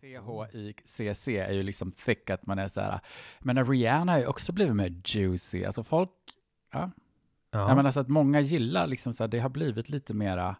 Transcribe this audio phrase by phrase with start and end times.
[0.00, 3.00] T-H-I-C-C är ju liksom thick, att man är så här,
[3.38, 6.10] men Rihanna har ju också blivit mer juicy, alltså folk,
[6.72, 6.90] ja,
[7.50, 7.74] Ja.
[7.74, 10.56] men alltså att många gillar liksom så här, det har blivit lite mera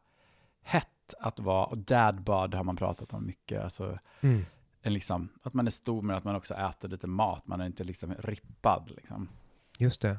[0.62, 4.46] hett att vara, och dadbod har man pratat om mycket, alltså Mm.
[4.82, 7.66] en liksom, att man är stor men att man också äter lite mat, man är
[7.66, 9.28] inte liksom rippad liksom.
[9.78, 10.18] Just det.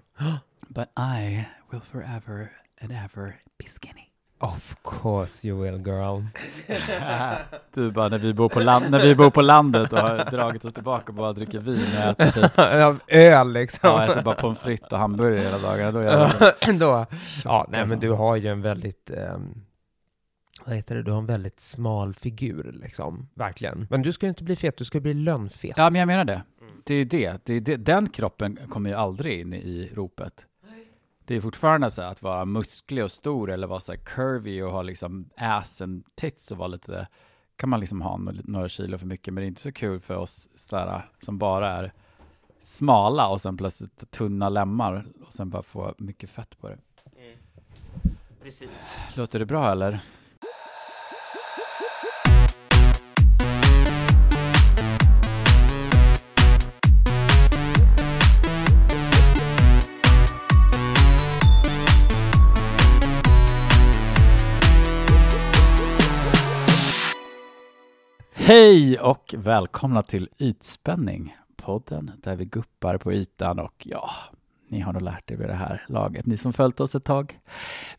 [0.68, 2.52] But I will forever
[2.82, 3.99] and ever be skinny.
[4.42, 6.24] Of course you will girl.
[7.74, 10.66] Du bara, när vi bor på, land, när vi bor på landet och har dragit
[10.66, 12.52] oss tillbaka och bara dricker vin och äter typ,
[13.08, 13.90] Öl liksom.
[13.90, 16.72] ja, äter bara pommes frites och hamburgare hela dagarna, då jag det.
[16.80, 17.06] Då.
[17.44, 17.96] Ja, nej men alltså.
[17.96, 19.62] du har ju en väldigt, ehm,
[20.66, 23.88] vad heter det, du har en väldigt smal figur liksom, verkligen.
[23.90, 25.74] Men du ska ju inte bli fet, du ska bli lönnfet.
[25.78, 26.42] Ja, men jag menar det.
[26.84, 27.46] Det är det.
[27.46, 27.78] det, är det.
[27.78, 30.46] Den kroppen kommer ju aldrig in i ropet.
[31.30, 34.72] Det är fortfarande så här att vara musklig och stor eller vara så curvy och
[34.72, 37.08] ha liksom ass and tits och vara lite,
[37.56, 40.16] kan man liksom ha några, kilo för mycket, men det är inte så kul för
[40.16, 41.94] oss så här, som bara är
[42.62, 46.78] smala och sen plötsligt tunna lemmar och sen bara få mycket fett på det.
[48.44, 48.98] Precis.
[49.16, 50.00] Låter det bra eller?
[68.50, 74.10] Hej och välkomna till Ytspänning, podden där vi guppar på ytan och ja,
[74.68, 77.40] ni har nog lärt er vid det här laget, ni som följt oss ett tag.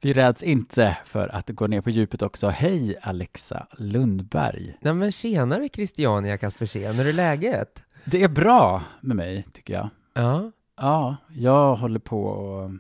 [0.01, 2.49] Vi räds inte för att gå ner på djupet också.
[2.49, 4.77] Hej Alexa Lundberg.
[4.81, 7.85] Nej men tjenare Christiania Kaspersen, hur är läget?
[8.05, 9.89] Det är bra med mig, tycker jag.
[10.15, 10.51] Ja.
[10.77, 12.71] Ja, jag håller på och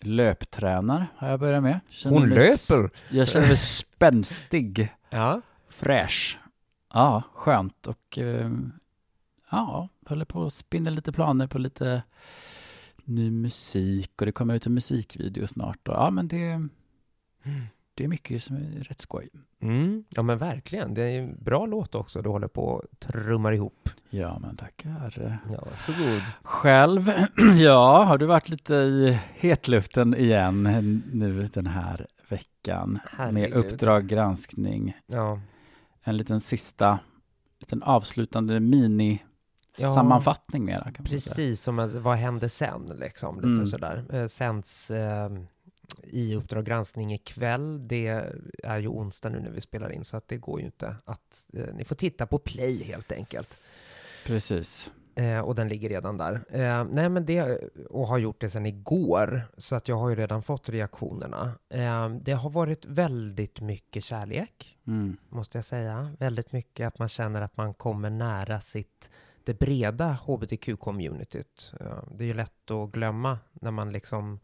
[0.00, 1.80] löptränar, har jag börjat med.
[1.88, 2.90] Känner Hon mig löper?
[3.10, 5.40] Jag känner mig spänstig, Ja.
[5.70, 6.38] fräsch.
[6.98, 8.50] Ja, skönt och eh,
[9.50, 12.02] ja, håller på att spinna lite planer på lite
[13.04, 15.88] ny musik och det kommer ut en musikvideo snart.
[15.88, 16.68] Och, ja, men det,
[17.94, 19.28] det är mycket som är rätt skoj.
[19.60, 20.04] Mm.
[20.08, 23.88] Ja men verkligen, det är en bra låt också du håller på och trummar ihop.
[24.10, 25.38] Ja, men tackar.
[25.52, 26.22] Ja, varsågod.
[26.42, 27.12] Själv,
[27.58, 30.62] ja, har du varit lite i hetluften igen
[31.12, 33.54] nu den här veckan med Herregud.
[33.54, 34.96] Uppdrag granskning.
[35.06, 35.40] Ja.
[36.08, 36.98] En liten sista,
[37.58, 39.22] liten avslutande mini
[39.80, 39.94] Ja.
[39.94, 40.92] sammanfattning mera.
[41.04, 43.66] Precis som vad hände sen liksom, lite Mm.
[43.66, 44.04] sådär.
[44.12, 45.30] Eh, sänds eh,
[46.02, 47.88] i Uppdrag granskning ikväll.
[47.88, 48.30] Det
[48.62, 51.48] är ju onsdag nu när vi spelar in så att det går ju inte att,
[51.52, 53.58] eh, ni får titta på play helt enkelt.
[54.26, 54.90] Precis.
[55.18, 56.34] Eh, och den ligger redan där.
[56.50, 60.14] Eh, nej men det, och har gjort det sedan igår, så att jag har ju
[60.16, 61.52] redan fått reaktionerna.
[61.68, 65.16] Eh, det har varit väldigt mycket kärlek, Mm.
[65.28, 66.12] måste jag säga.
[66.18, 69.10] Väldigt mycket att man känner att man kommer nära sitt,
[69.44, 71.74] det breda hbtq-communityt.
[71.80, 74.40] Eh, det är ju lätt att glömma när man liksom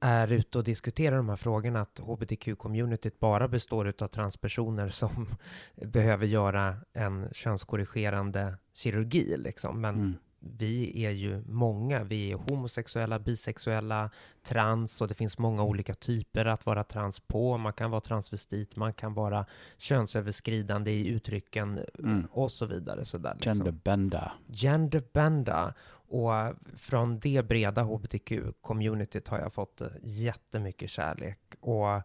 [0.00, 5.26] är ute och diskuterar de här frågorna att hbtq-communityt bara består av transpersoner som
[5.86, 9.80] behöver göra en könskorrigerande kirurgi liksom.
[9.80, 10.14] Men Mm.
[10.58, 12.04] vi är ju många.
[12.04, 14.10] Vi är homosexuella, bisexuella,
[14.42, 17.58] trans och det finns många olika typer att vara trans på.
[17.58, 19.46] Man kan vara transvestit, man kan vara
[19.78, 22.26] könsöverskridande i uttrycken Mm.
[22.32, 23.04] och så vidare.
[23.04, 23.52] Så där, liksom.
[23.54, 24.32] Genderbenda.
[24.48, 25.74] Genderbenda.
[26.10, 31.38] Och från det breda hbtq-communityt har jag fått eh, jättemycket kärlek.
[31.60, 32.02] Och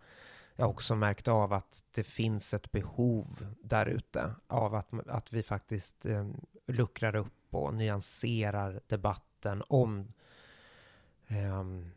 [0.55, 5.33] jag har också märkt av att det finns ett behov där ute av att, att
[5.33, 6.29] vi faktiskt eh,
[6.67, 10.13] luckrar upp och nyanserar debatten om
[11.27, 11.91] ehm,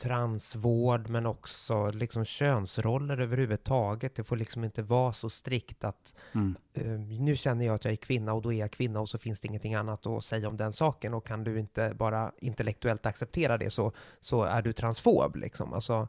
[0.00, 4.14] transvård men också liksom könsroller överhuvudtaget.
[4.14, 6.56] Det får liksom inte vara så strikt att Mm.
[6.74, 9.18] eh, nu känner jag att jag är kvinna och då är jag kvinna och så
[9.18, 13.06] finns det ingenting annat att säga om den saken och kan du inte bara intellektuellt
[13.06, 15.72] acceptera det så, så är du transfob liksom.
[15.72, 16.08] Alltså,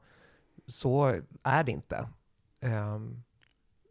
[0.67, 2.09] så är det inte.
[2.59, 3.23] Ehm,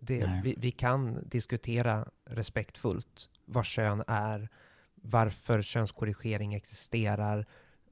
[0.01, 4.49] det, vi, vi kan diskutera respektfullt vad kön är,
[4.95, 7.47] varför könskorrigering existerar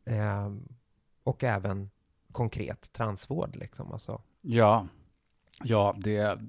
[0.04, 0.68] ehm,
[1.24, 1.90] och även
[2.32, 3.92] konkret transvård liksom.
[3.92, 4.22] Alltså.
[4.40, 4.86] Ja,
[5.62, 6.40] ja det,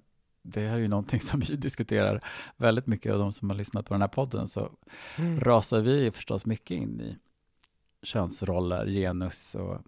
[0.42, 2.24] det här är ju någonting som vi diskuterar
[2.58, 4.70] väldigt mycket och de som har lyssnat på den här podden så
[5.40, 7.18] rasar vi förstås mycket in i
[8.04, 9.82] könsroller, genus och vad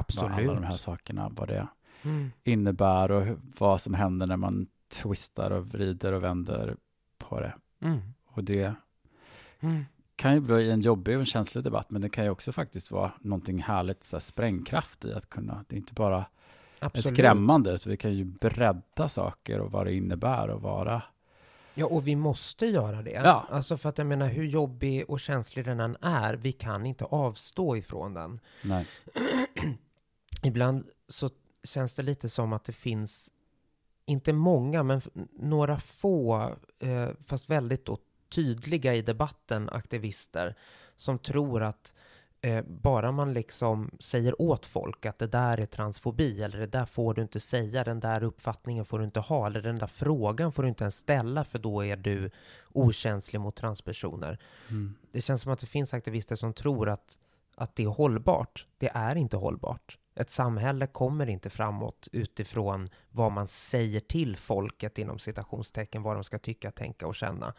[0.00, 0.30] Absolut.
[0.30, 1.68] alla de här sakerna, vad det
[2.02, 2.30] Mm.
[2.44, 6.76] innebär och vad som händer när man twistar och vrider och vänder
[7.18, 7.54] på det.
[7.80, 8.00] Mm.
[8.26, 8.74] Och det
[9.60, 9.84] Mm.
[10.16, 12.90] Kan ju bli en jobbig och en känslig debatt, men det kan ju också faktiskt
[12.90, 16.24] vara någonting härligt, så här, sprängkraft i att kunna, det är inte bara
[16.78, 17.06] Absolut.
[17.06, 21.02] skrämmande, så vi kan ju bredda saker och vad det innebär och vara
[21.74, 23.10] Ja, och vi måste göra det.
[23.10, 23.46] Ja.
[23.50, 27.04] Alltså för att jag menar, hur jobbig och känslig den än är, vi kan inte
[27.04, 28.40] avstå ifrån den.
[28.62, 28.86] Nej.
[30.42, 31.30] Ibland så
[31.64, 33.30] känns det lite som att det finns,
[34.06, 35.00] inte många, men
[35.32, 37.98] några få, eh, fast väldigt då
[38.34, 40.54] tydliga i debatten, aktivister,
[40.96, 41.94] som tror att
[42.40, 46.86] eh, bara man liksom säger åt folk att det där är transfobi, eller det där
[46.86, 50.52] får du inte säga, den där uppfattningen får du inte ha, eller den där frågan
[50.52, 52.30] får du inte ens ställa, för då är du
[52.72, 54.38] okänslig mot transpersoner.
[54.70, 54.94] Mm.
[55.12, 57.18] Det känns som att det finns aktivister som tror att,
[57.56, 58.66] att det är hållbart.
[58.78, 59.98] Det är inte hållbart.
[60.16, 66.24] Ett samhälle kommer inte framåt utifrån vad man säger till folket inom citationstecken, vad de
[66.24, 67.54] ska tycka, tänka och känna.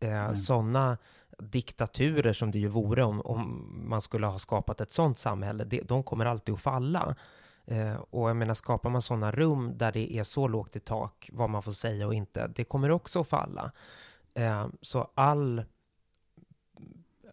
[0.00, 0.36] Eh, Mm.
[0.36, 0.98] Sådana
[1.38, 5.80] diktaturer som det ju vore om, om man skulle ha skapat ett sådant samhälle, det,
[5.80, 7.16] de kommer alltid att falla.
[7.66, 11.30] Eh, och jag menar, skapar man sådana rum där det är så lågt i tak,
[11.32, 13.72] vad man får säga och inte, det kommer också att falla.
[14.34, 15.64] Eh, så all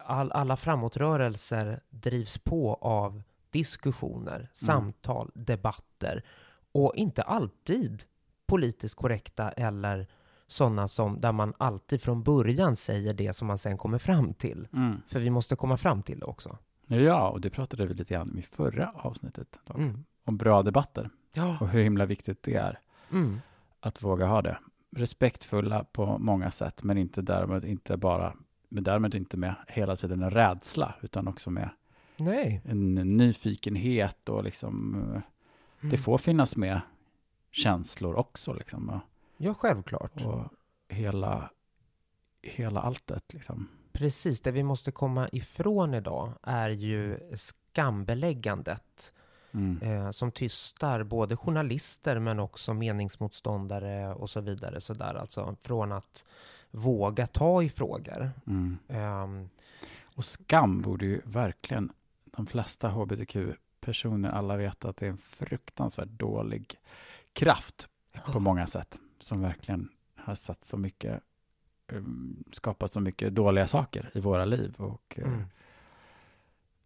[0.08, 6.24] all, alla framåtrörelser drivs på av diskussioner, samtal, debatter
[6.72, 8.02] och inte alltid
[8.46, 10.06] politiskt korrekta eller
[10.48, 14.68] sådana som där man alltid från början säger det som man sen kommer fram till.
[14.72, 14.96] Mm.
[15.08, 16.58] För vi måste komma fram till det också.
[16.86, 19.60] Ja, och det pratade vi lite grann om i förra avsnittet.
[19.64, 19.76] dock.
[19.78, 20.04] Mm.
[20.24, 21.56] Om bra debatter Ja.
[21.60, 22.78] och hur himla viktigt det är
[23.12, 23.40] Mm.
[23.80, 24.58] att våga ha det.
[24.96, 28.32] Respektfulla på många sätt, men inte därmed inte bara,
[28.68, 31.68] men därmed inte med hela tiden en rädsla, utan också med
[32.16, 32.62] Nej.
[32.64, 35.08] en nyfikenhet och liksom, eh,
[35.80, 35.90] Mm.
[35.90, 36.80] det får finnas med
[37.50, 39.00] känslor också liksom.
[39.38, 40.24] Ja, självklart.
[40.26, 40.44] och
[40.88, 41.50] hela,
[42.42, 43.68] hela alltet liksom.
[43.92, 49.14] Precis, det vi måste komma ifrån idag är ju skambeläggandet
[49.52, 49.82] Mm.
[49.82, 54.80] eh, som tystar både journalister men också meningsmotståndare och så vidare.
[54.80, 56.24] Så där, alltså från att
[56.70, 58.30] våga ta i frågor.
[58.46, 58.78] Mm.
[58.88, 59.48] Ehm,
[60.02, 61.92] Och skam borde ju verkligen
[62.24, 66.74] de flesta hbtq-personer alla veta att det är en fruktansvärt dålig
[67.32, 67.88] kraft
[68.32, 71.20] på många sätt som verkligen har satt så mycket
[71.92, 75.44] um, skapat så mycket dåliga saker i våra liv och eh, mm.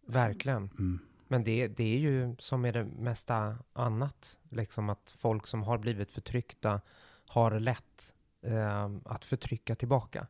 [0.05, 0.69] Verkligen.
[0.79, 5.63] mm, Men det, det är ju som med det mesta annat, liksom att folk som
[5.63, 6.81] har blivit förtryckta
[7.25, 10.27] har lätt eh, att förtrycka tillbaka.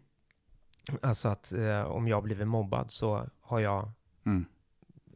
[1.02, 3.90] alltså att eh, om jag blivit mobbad så har jag,
[4.24, 4.44] mm,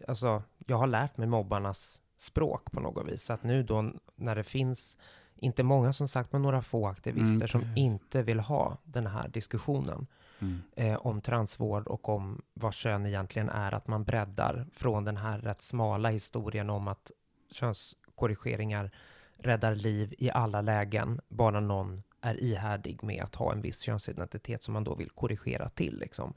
[0.09, 3.23] alltså jag har lärt mig mobbarnas språk på något vis.
[3.23, 4.97] Så att nu då när det finns,
[5.37, 9.29] inte många som sagt, men några få aktivister Mm, som inte vill ha den här
[9.29, 10.07] diskussionen
[10.41, 15.17] mm, eh, om transvård och om vad kön egentligen är, att man breddar från den
[15.17, 17.11] här rätt smala historien om att
[17.51, 18.91] könskorrigeringar
[19.39, 24.63] räddar liv i alla lägen, bara någon är ihärdig med att ha en viss könsidentitet
[24.63, 25.99] som man då vill korrigera till.
[25.99, 26.35] Liksom.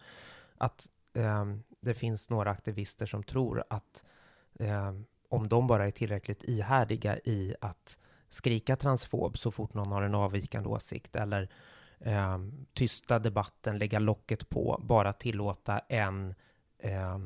[0.58, 4.04] Att ehm, det finns några aktivister som tror att
[4.60, 10.02] ehm, om de bara är tillräckligt ihärdiga i att skrika transfob så fort någon har
[10.02, 11.50] en avvikande åsikt eller
[12.00, 12.38] eh,
[12.74, 16.36] tysta debatten, lägga locket på, bara tillåta en
[16.80, 17.20] eh,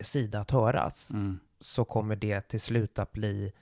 [0.00, 3.52] sida att höras, mm, så kommer det till slut att bli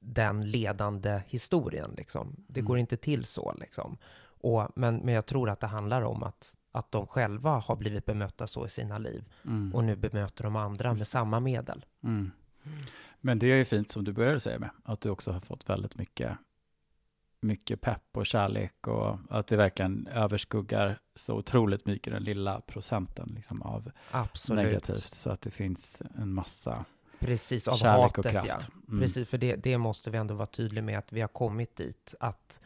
[0.00, 1.94] den ledande historien.
[1.96, 2.36] Liksom.
[2.48, 2.68] Det Mm.
[2.68, 3.54] går inte till så.
[3.60, 3.98] Liksom.
[4.40, 8.04] Och, men, men jag tror att det handlar om att, att de själva har blivit
[8.04, 11.86] bemötta så i sina liv mm, och nu bemöter de andra med samma medel.
[12.02, 12.30] mm.
[13.20, 15.68] Men det är ju fint som du började säga med, att du också har fått
[15.68, 16.38] väldigt mycket
[17.40, 23.32] mycket pepp och kärlek och att det verkligen överskuggar så otroligt mycket den lilla procenten
[23.36, 24.64] liksom av Absolut.
[24.64, 26.84] negativt så att det finns en massa
[27.18, 28.42] Precis, av kärlek hatet och ja.
[28.42, 28.70] kraft.
[28.88, 29.00] Mm.
[29.00, 32.14] Precis, för det, det måste vi ändå vara tydliga med att vi har kommit dit
[32.20, 32.60] att,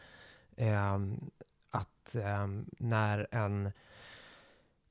[0.57, 1.31] ehm,
[1.71, 3.73] att ehm, när en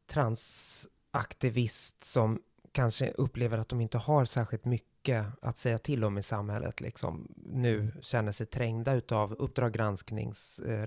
[0.07, 2.41] transaktivist som
[2.71, 7.27] kanske upplever att de inte har särskilt mycket att säga till om i samhället, liksom,
[7.45, 10.85] nu känner sig trängda utav Uppdrag gransknings eh,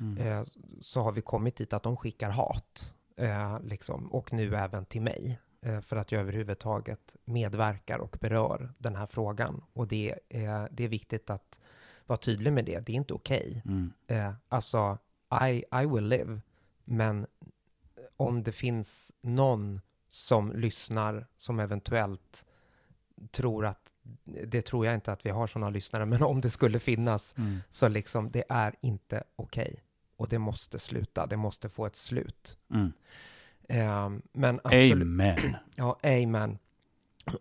[0.00, 0.18] Mm.
[0.18, 0.44] eh,
[0.80, 5.02] så har vi kommit dit att de skickar hat, eh, liksom, och nu även till
[5.02, 9.62] mig, eh, för att jag överhuvudtaget medverkar och berör den här frågan.
[9.72, 11.60] Och det, är det är viktigt att
[12.06, 12.86] vara tydlig med det.
[12.86, 13.62] Det är inte okej.
[13.64, 13.92] Mm.
[14.06, 14.98] Eh, alltså,
[15.42, 16.40] I, I will live,
[16.84, 17.26] men
[18.16, 22.44] om det finns någon som lyssnar som eventuellt
[23.30, 23.92] tror att,
[24.24, 27.58] det tror jag inte att vi har sådana lyssnare, men om det skulle finnas, Mm.
[27.70, 29.82] så liksom det är inte okej.
[30.16, 32.58] Och det måste sluta, det måste få ett slut.
[32.70, 32.92] Mm.
[33.68, 35.56] Eh, men absolut, Amen.
[35.76, 36.58] Ja, amen.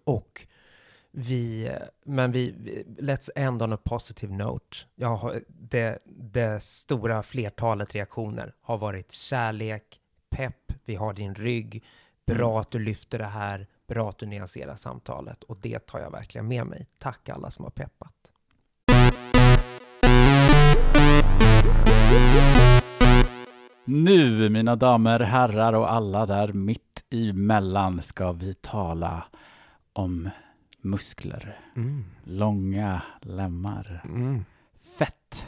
[0.04, 0.48] Och
[1.12, 1.72] vi,
[2.06, 2.52] men vi,
[3.00, 4.78] let's end on a positive note.
[4.96, 11.84] Jag har, det, det stora flertalet reaktioner har varit kärlek, pepp, vi har din rygg,
[12.28, 12.62] bra Mm.
[12.62, 16.48] att du lyfter det här, bra att du nyanserar samtalet och det tar jag verkligen
[16.48, 16.88] med mig.
[16.98, 18.12] Tack alla som har peppat.
[23.86, 26.82] Nu, mina damer, herrar och alla där mitt
[27.14, 29.24] emellan ska vi tala
[29.94, 30.30] om
[30.82, 32.06] muskler, Mm.
[32.24, 34.46] långa lemmar, Mm.
[34.98, 35.48] fett.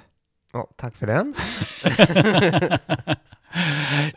[0.54, 1.34] Ja, tack för den.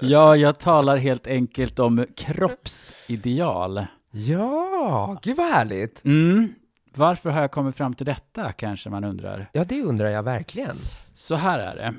[0.00, 3.86] ja, jag talar helt enkelt om kroppsideal.
[4.10, 6.04] Ja, gud vad härligt.
[6.04, 6.54] Mm.
[6.94, 9.50] Varför har jag kommit fram till detta, kanske man undrar.
[9.52, 10.76] Ja, det undrar jag verkligen.
[11.14, 11.94] Så här är det.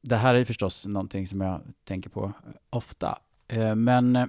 [0.00, 2.32] Det här är förstås någonting som jag tänker på
[2.70, 3.18] ofta.
[3.48, 4.26] Eh, Men eh,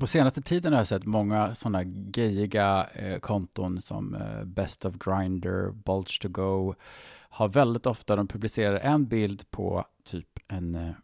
[0.00, 5.70] på senaste tiden har jag sett många sådana gayiga eh, konton som Best of Grinder,
[5.70, 6.74] Bulge to Go.
[7.28, 10.94] Har väldigt ofta, de publicerar en bild på typ en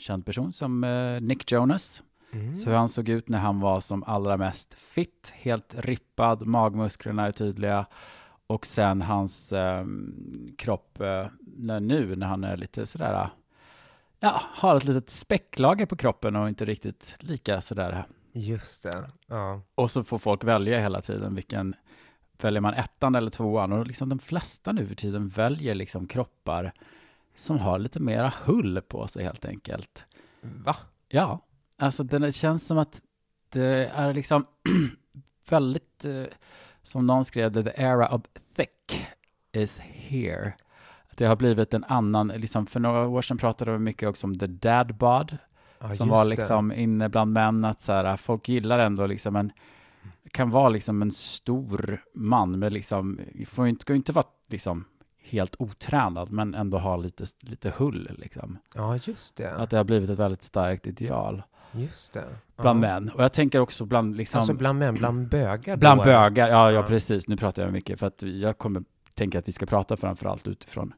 [0.00, 2.02] känd person som eh, Nick Jonas.
[2.32, 2.56] Mm.
[2.56, 7.26] Så hur han såg ut när han var som allra mest fit, helt rippad, magmusklerna
[7.26, 7.86] är tydliga.
[8.46, 9.84] Och sen hans eh,
[10.58, 13.30] kropp eh, när nu när han är lite sådär,
[14.20, 18.04] ja, har ett litet späcklager på kroppen och inte riktigt lika sådär.
[18.32, 19.10] Just det.
[19.26, 19.60] Ja.
[19.74, 21.74] Och så får folk välja hela tiden vilken,
[22.40, 23.72] väljer man ettan eller tvåan?
[23.72, 26.72] Och liksom de flesta nu för tiden väljer liksom kroppar
[27.34, 30.06] som har lite mera hull på sig helt enkelt.
[30.40, 30.76] Va?
[31.08, 31.40] Ja,
[31.78, 33.02] alltså det känns som att
[33.48, 34.46] det är liksom
[35.48, 36.24] väldigt, eh,
[36.82, 38.22] som någon skrev det, the era of
[38.56, 39.06] thick
[39.52, 40.52] is here.
[41.10, 44.26] Att Det har blivit en annan, liksom för några år sedan pratade vi mycket också
[44.26, 45.38] om the dad bod,
[45.82, 46.30] Ja, som var det.
[46.30, 49.52] liksom inne bland män, att så här, folk gillar ändå liksom en,
[50.30, 54.84] kan vara liksom en stor man, med liksom, får inte, ska inte vara liksom
[55.22, 58.58] helt otränad, men ändå ha lite, lite hull liksom.
[58.74, 59.54] Ja, just det.
[59.54, 62.24] Att det har blivit ett väldigt starkt ideal Just det.
[62.60, 62.88] bland ja.
[62.88, 63.10] män.
[63.14, 66.70] Och jag tänker också bland liksom, Alltså bland män, bland bögar bland bögar, ja, ja
[66.70, 66.82] Ja.
[66.82, 68.82] precis, nu pratar jag mycket, för att jag kommer
[69.14, 70.92] tänka att vi ska prata framför allt utifrån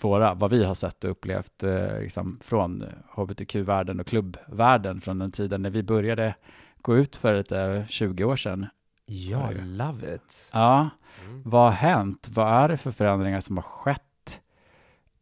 [0.00, 5.18] våra, vad vi har sett och upplevt eh, liksom, från eh, hbtq-världen och klubbvärlden från
[5.18, 6.34] den tiden när vi började
[6.82, 8.66] gå ut för lite 20 år sedan.
[9.06, 10.50] Ja, love it.
[10.52, 10.88] Ja,
[11.24, 11.42] Mm.
[11.44, 12.28] vad har hänt?
[12.32, 14.40] Vad är det för förändringar som har skett?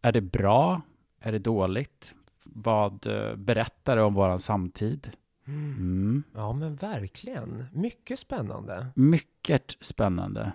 [0.03, 0.81] Är det bra?
[1.21, 2.15] Är det dåligt?
[2.45, 5.11] Vad eh, berättar det om våran samtid?
[5.47, 6.23] Mm.
[6.35, 7.65] Ja, men verkligen.
[7.73, 8.87] Mycket spännande.
[8.95, 10.53] Mycket spännande.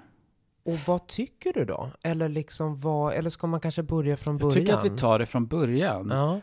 [0.66, 1.90] Och vad tycker du då?
[2.04, 4.52] Eller liksom vad, eller ska man kanske börja från Jag början?
[4.66, 6.10] tycker att vi tar det från början.
[6.10, 6.42] Ja.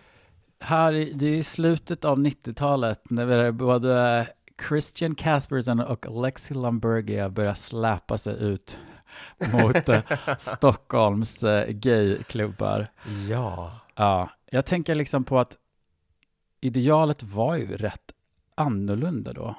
[0.61, 4.27] Här, det är i slutet av 90-talet när vi både
[4.69, 8.79] Christian Caspersen och Alexi Lambergia börjar släpa sig ut
[9.53, 10.01] mot eh,
[10.39, 12.89] Stockholms eh, gayklubbar.
[13.31, 13.81] Ja.
[13.95, 15.57] Ja, jag tänker liksom på att
[16.61, 18.13] idealet var ju rätt
[18.55, 19.55] annorlunda då.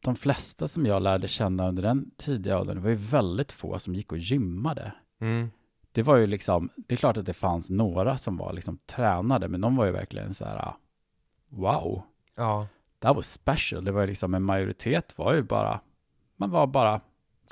[0.00, 3.94] De flesta som jag lärde känna under den tidiga åldern var ju väldigt få som
[3.94, 4.92] gick och gymmade.
[5.20, 5.50] Mm.
[5.92, 9.48] Det var ju liksom, det är klart att det fanns några som var liksom tränade,
[9.48, 10.76] men de var ju verkligen så här, ah,
[11.48, 12.02] wow,
[12.36, 12.66] Ja.
[13.04, 13.84] That was special.
[13.84, 15.80] Det var ju liksom en majoritet var ju bara,
[16.36, 17.00] man var bara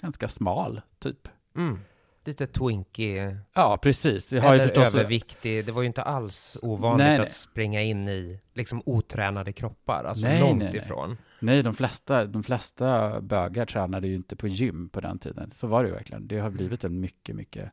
[0.01, 1.29] ganska smal, typ.
[1.57, 1.79] Mm.
[2.25, 3.37] Lite twinky.
[3.53, 4.27] Ja, precis.
[4.27, 4.95] Det har ju eller förstås...
[4.95, 5.67] överviktig.
[5.67, 7.27] Det var ju inte alls ovanligt Nej, nej.
[7.27, 10.05] att springa in i liksom otränade kroppar.
[10.05, 10.83] Alltså Nej, långt nej, nej.
[10.83, 11.17] ifrån.
[11.41, 15.51] Nej, de flesta, de flesta bögar tränade ju inte på gym på den tiden.
[15.53, 16.29] Så var det ju verkligen.
[16.29, 17.73] Det har blivit en mycket, mycket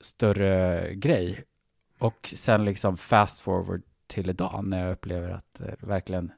[0.00, 1.44] större grej.
[1.98, 6.32] Och sen liksom fast forward till idag när jag upplever att eh, verkligen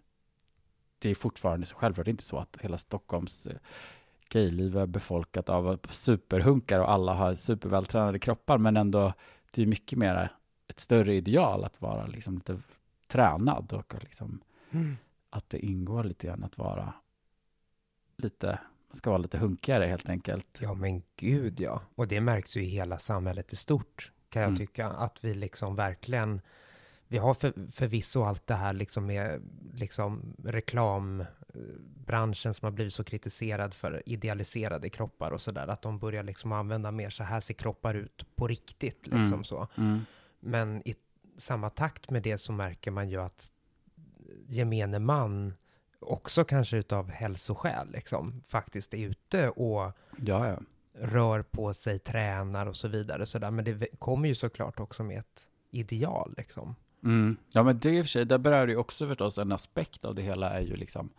[1.08, 2.08] det är fortfarande så självklart.
[2.08, 3.56] Inte så att hela Stockholms eh,
[4.28, 9.12] gayliv är befolkat av superhunkar och alla har supervältränade kroppar, men ändå
[9.54, 10.28] det är mycket mer
[10.68, 12.60] ett större ideal att vara liksom lite
[13.06, 14.40] tränad och liksom
[15.30, 16.94] att det ingår lite grann att vara
[18.16, 18.58] lite,
[18.88, 20.58] man ska vara lite hunkigare helt enkelt.
[20.62, 21.82] Ja, men gud ja.
[21.94, 24.58] Och det märks ju i hela samhället i stort, kan jag Mm.
[24.58, 24.88] tycka.
[24.88, 26.40] Att vi liksom verkligen,
[27.14, 29.42] vi har för, förvisso allt det här liksom med
[29.74, 35.68] liksom reklambranschen som har blivit så kritiserad för idealiserade kroppar och sådär.
[35.68, 39.44] Att de börjar liksom använda mer så här ser kroppar ut på riktigt, liksom Mm.
[39.44, 39.68] så.
[39.76, 40.00] Mm.
[40.40, 40.94] Men i
[41.36, 43.52] samma takt med det så märker man ju att
[44.48, 45.54] gemene man
[46.00, 50.58] också kanske utav hälsoskäl liksom faktiskt är ute och Ja, ja.
[50.98, 53.26] rör på sig, tränar och så vidare.
[53.26, 53.50] Så där.
[53.50, 56.74] Men det kommer ju såklart också med ett ideal liksom.
[57.04, 57.36] Mm.
[57.52, 60.14] Ja, men det i och för sig, där berör ju också förstås en aspekt av
[60.14, 61.10] det hela är ju liksom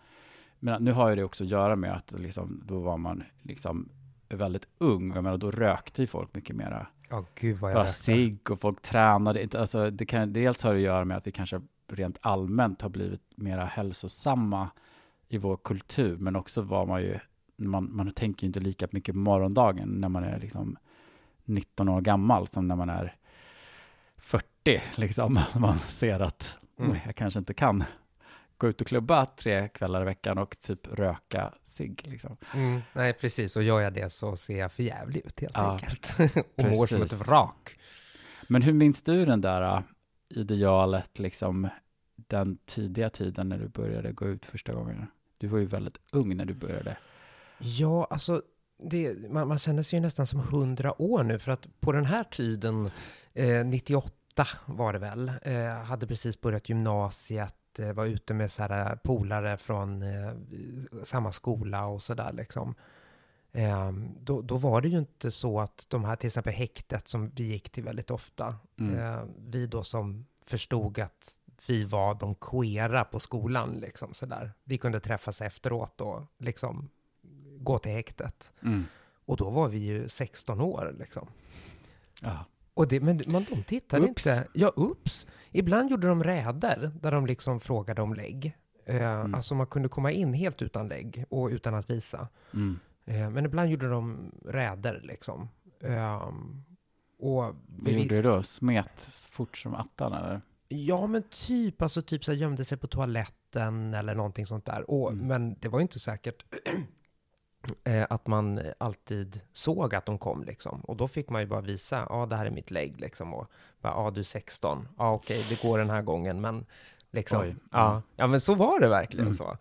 [0.59, 3.89] men nu har ju det också att göra med att liksom, då var man liksom
[4.29, 5.13] väldigt ung.
[5.15, 6.87] Jag menar, då rökte ju folk mycket mera.
[7.09, 9.59] Ja, gud vad jag Bara cigg och folk tränade inte.
[9.59, 12.89] Alltså, det kan, dels har det att göra med att vi kanske rent allmänt har
[12.89, 14.69] blivit mera hälsosamma
[15.27, 17.19] i vår kultur, men också var man ju,
[17.55, 20.77] man, man tänker ju inte lika mycket på morgondagen när man är liksom
[21.43, 23.15] 19 år gammal som när man är
[24.17, 24.47] 40,
[24.95, 25.39] liksom.
[25.59, 26.97] Man ser att Mm.
[27.05, 27.83] jag kanske inte kan
[28.57, 32.37] gå ut och klubba tre kvällar i veckan och typ röka cigg, liksom.
[32.53, 33.55] Mm, nej, precis.
[33.55, 36.15] Och gör jag det så ser jag för jävlig ut helt Ja, enkelt.
[36.57, 37.77] och mår som ett vrak.
[38.47, 39.81] Men hur minns du den där äh,
[40.29, 41.67] idealet, liksom
[42.15, 45.07] den tidiga tiden när du började gå ut första gången?
[45.37, 46.97] Du var ju väldigt ung när du började.
[47.57, 48.41] Ja, alltså,
[48.83, 52.05] det, man, man känner sig ju nästan som hundra år nu, för att på den
[52.05, 52.89] här tiden,
[53.33, 54.15] eh, 98
[54.65, 58.95] var det väl, eh, hade precis börjat gymnasiet, eh, var ute med så här eh,
[58.95, 60.33] polare från eh,
[61.03, 62.75] samma skola och sådär liksom.
[63.51, 67.29] Eh, då, då var det ju inte så att de här, till exempel häktet som
[67.35, 68.95] vi gick till väldigt ofta, Mm.
[68.99, 74.51] eh, vi då som förstod att vi var de queera på skolan, liksom sådär.
[74.63, 76.89] Vi kunde träffas efteråt och liksom
[77.59, 78.51] gå till häktet.
[78.63, 78.85] Mm.
[79.25, 81.27] Och då var vi ju 16 år liksom.
[82.21, 82.45] Ja.
[82.75, 84.25] Och det, men man, de tittade Ups.
[84.27, 84.47] inte.
[84.53, 85.25] Ja, ups.
[85.51, 88.57] Ibland gjorde de räder där de liksom frågade om lägg.
[88.85, 89.35] Eh, Mm.
[89.35, 92.27] Alltså man kunde komma in helt utan lägg och utan att visa.
[92.53, 92.79] Mm.
[93.05, 95.49] Eh, men ibland gjorde de räder liksom.
[95.83, 96.63] Ehm,
[97.19, 98.43] och Vad vi- gjorde du då?
[98.43, 99.01] Smet
[99.31, 100.41] fort som attan eller?
[100.67, 104.91] Ja, men typ, alltså typ så här gömde sig på toaletten eller någonting sånt där.
[104.91, 105.27] Och, Mm.
[105.27, 106.45] Men det var ju inte säkert
[107.83, 110.81] eh, att man alltid såg att de kom liksom.
[110.81, 113.33] Och då fick man ju bara visa, ja det här är mitt lägg liksom.
[113.33, 113.47] Och
[113.81, 116.65] ja du är 16, ja okej det går den här gången, men
[117.11, 117.41] liksom.
[117.41, 117.55] Oj.
[117.71, 119.33] Ja, ja men så var det verkligen Mm.
[119.37, 119.57] så.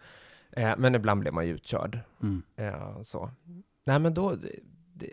[0.52, 1.99] Eh, men ibland blev man ju utkörd.
[2.23, 2.42] Mm.
[2.56, 3.30] Eh, så.
[3.84, 4.34] Nej men då,
[4.94, 5.11] det,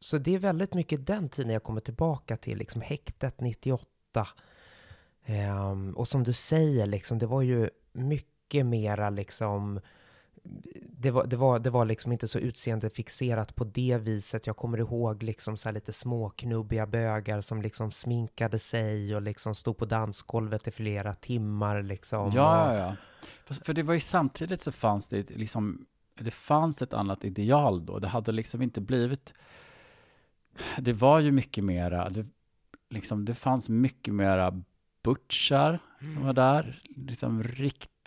[0.00, 3.86] så det är väldigt mycket den tiden jag kommer tillbaka till, liksom häktet 98.
[5.24, 9.80] Ehm, och som du säger, liksom, det var ju mycket mera liksom,
[10.74, 14.46] det var, det, var, det var liksom inte så utseendefixerat på det viset.
[14.46, 19.54] Jag kommer ihåg liksom så här lite småknubbiga bögar som liksom sminkade sig och liksom
[19.54, 22.30] stod på dansgolvet i flera timmar liksom.
[22.34, 22.96] Ja, ja, ja.
[23.46, 27.86] Fast- För det var ju samtidigt så fanns det liksom, det fanns ett annat ideal
[27.86, 27.98] då.
[27.98, 29.34] Det hade liksom inte blivit,
[30.78, 32.26] det var ju mycket mera, det,
[32.90, 34.62] liksom, det fanns mycket mera
[35.02, 35.78] butchar
[36.14, 36.82] som var där.
[36.96, 37.42] Liksom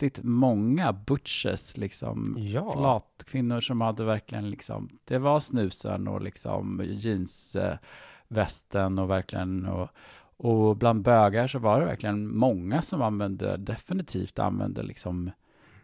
[0.01, 2.71] riktigt många butches, liksom Ja.
[2.73, 9.89] flatkvinnor som hade verkligen liksom, det var snusen och liksom jeansvästen och verkligen och,
[10.37, 15.31] och bland bögar så var det verkligen många som använde, definitivt använde liksom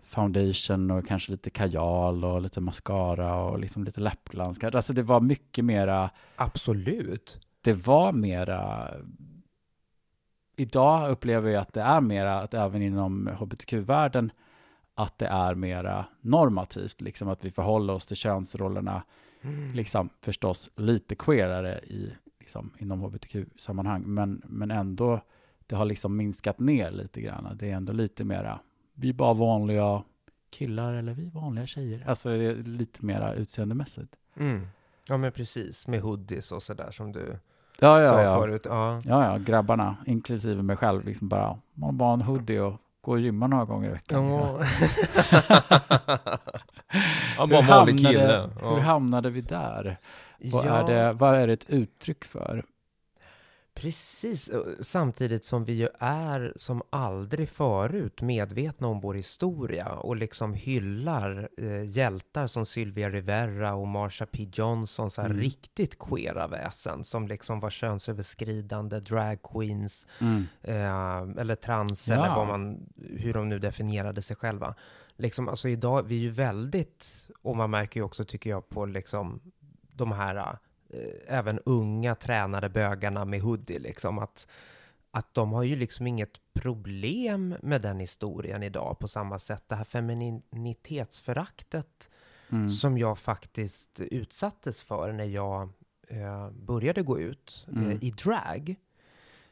[0.03, 4.63] foundation och kanske lite kajal och lite mascara och liksom lite läppglans.
[4.63, 7.39] Alltså det var mycket mera, Absolut.
[7.61, 8.91] det var mera
[10.59, 14.31] Idag upplever jag att det är mera, att även inom hbtq-världen,
[14.95, 19.03] att det är mera normativt, liksom att vi förhåller oss till könsrollerna,
[19.73, 25.21] liksom förstås lite queerare i, liksom, inom hbtq-sammanhang, men, men ändå,
[25.67, 27.57] det har liksom minskat ner lite grann.
[27.57, 28.59] Det är ändå lite mera,
[28.93, 30.03] vi är bara vanliga
[30.49, 32.03] killar eller vi är vanliga tjejer.
[32.07, 34.15] Alltså lite mera utseendemässigt.
[34.35, 34.67] Mm.
[35.07, 35.87] Ja, men precis.
[35.87, 37.39] Med hoodies och sådär som du
[37.81, 38.41] Ja, sa ja, ja.
[38.41, 38.61] förut.
[38.69, 39.01] Ja.
[39.05, 43.19] Ja, ja, grabbarna, inklusive mig själv, liksom bara, man bara en hoodie och går och
[43.19, 44.25] gymmar några gånger i veckan.
[44.25, 44.59] Ja.
[47.37, 48.19] ja, Hur bara vanlig kille.
[48.21, 48.69] hamnade, Ja.
[48.73, 49.97] hur hamnade vi där?
[50.43, 52.63] Vad, ja, är det, vad är det ett uttryck för?
[53.81, 54.51] Precis.
[54.81, 61.49] Samtidigt som vi ju är som aldrig förut medvetna om vår historia och liksom hyllar
[61.57, 64.49] eh, hjältar som Sylvia Rivera och Marsha P.
[64.53, 65.41] Johnson, så här Mm.
[65.41, 70.43] riktigt queera väsen som liksom var könsöverskridande, drag queens, Mm.
[70.61, 72.15] eh, eller trans, Ja.
[72.15, 74.75] eller vad man, hur de nu definierade sig själva.
[75.15, 78.85] Liksom, alltså idag, vi är ju väldigt, och man märker ju också, tycker jag, på
[78.85, 79.39] liksom
[79.93, 80.57] de här,
[81.27, 84.47] även unga tränade bögarna med hoodie, liksom, att,
[85.11, 89.63] att de har ju liksom inget problem med den historien idag på samma sätt.
[89.67, 92.09] Det här femininitetsföraktet
[92.51, 92.69] Mm.
[92.69, 95.69] som jag faktiskt utsattes för när jag
[96.07, 97.89] eh, började gå ut Mm.
[97.91, 98.75] eh, i drag.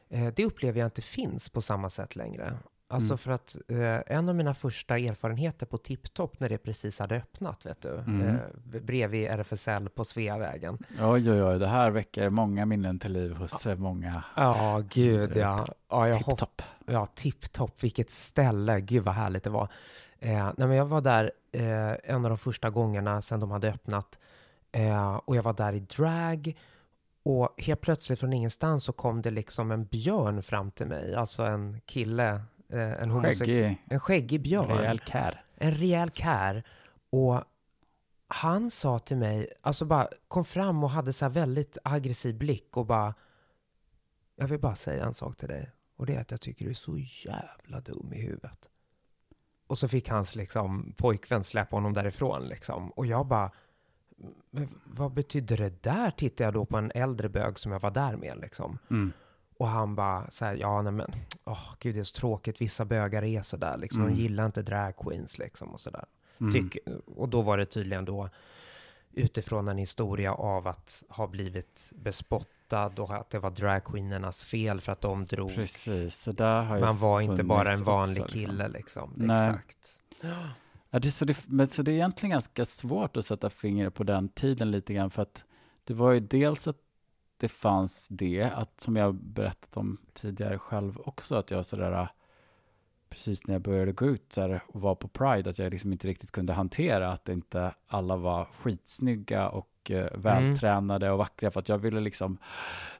[0.08, 2.56] Eh, det upplever jag inte finns på samma sätt längre.
[2.90, 3.18] Alltså Mm.
[3.18, 7.66] för att eh, en av mina första erfarenheter på Tipptopp när det precis hade öppnat,
[7.66, 8.26] vet du, Mm.
[8.26, 8.34] eh,
[8.80, 10.78] bredvid RFSL på Sveavägen.
[11.00, 15.36] Oj, oj, oj, det här väcker många minnen till liv hos eh, många Ja, gud
[15.36, 15.66] ja.
[15.88, 16.62] ja tipptopp.
[16.86, 19.68] ja, tipptopp, vilket ställe, gud vad härligt det var.
[20.18, 23.68] Eh, nej, men jag var där eh, en av de första gångerna sedan de hade
[23.68, 24.18] öppnat
[24.72, 26.54] eh, och jag var där i drag
[27.22, 31.42] och helt plötsligt från ingenstans så kom det liksom en björn fram till mig, alltså
[31.42, 34.70] en kille, en homosexuell, en skäggig björn.
[34.70, 35.44] En rejäl kär.
[35.56, 36.62] En rejäl kär.
[37.10, 37.44] Och
[38.28, 42.76] han sa till mig, alltså bara kom fram och hade så här väldigt aggressiv blick
[42.76, 43.14] och bara,
[44.36, 45.70] jag vill bara säga en sak till dig.
[45.96, 48.68] Och det är att jag tycker du är så jävla dum i huvudet.
[49.66, 52.90] Och så fick hans liksom pojkvän släppa honom därifrån liksom.
[52.90, 53.50] Och jag bara,
[54.50, 56.10] men vad betyder det där?
[56.10, 58.78] Tittar jag då på en äldre bög som jag var där med liksom.
[58.90, 59.12] Mm.
[59.58, 62.60] Och han bara så här, ja nej men, åh oh, gud det är så tråkigt,
[62.60, 64.14] vissa bögar är sådär liksom, Mm.
[64.14, 66.04] de gillar inte drag queens liksom och sådär.
[66.40, 66.52] Mm.
[66.52, 66.76] Tyck,
[67.16, 68.28] och då var det tydligen då
[69.12, 74.92] utifrån en historia av att ha blivit bespottad och att det var dragqueenernas fel för
[74.92, 75.54] att de drog.
[75.54, 78.50] Precis, så där har Man var inte bara en vanlig också, liksom.
[78.50, 79.12] kille liksom.
[79.16, 79.48] Nej.
[79.48, 80.02] Exakt.
[80.90, 84.04] Ja, det, så, det, men, så det är egentligen ganska svårt att sätta fingret på
[84.04, 85.44] den tiden lite grann, för att
[85.84, 86.76] det var ju dels att
[87.38, 92.08] det fanns det, att som jag berättat om tidigare själv också, att jag sådär, äh,
[93.10, 95.92] precis när jag började gå ut så här, och var på Pride, att jag liksom
[95.92, 101.60] inte riktigt kunde hantera att inte alla var skitsnygga och eh, vältränade och vackra, för
[101.60, 102.38] att jag ville liksom,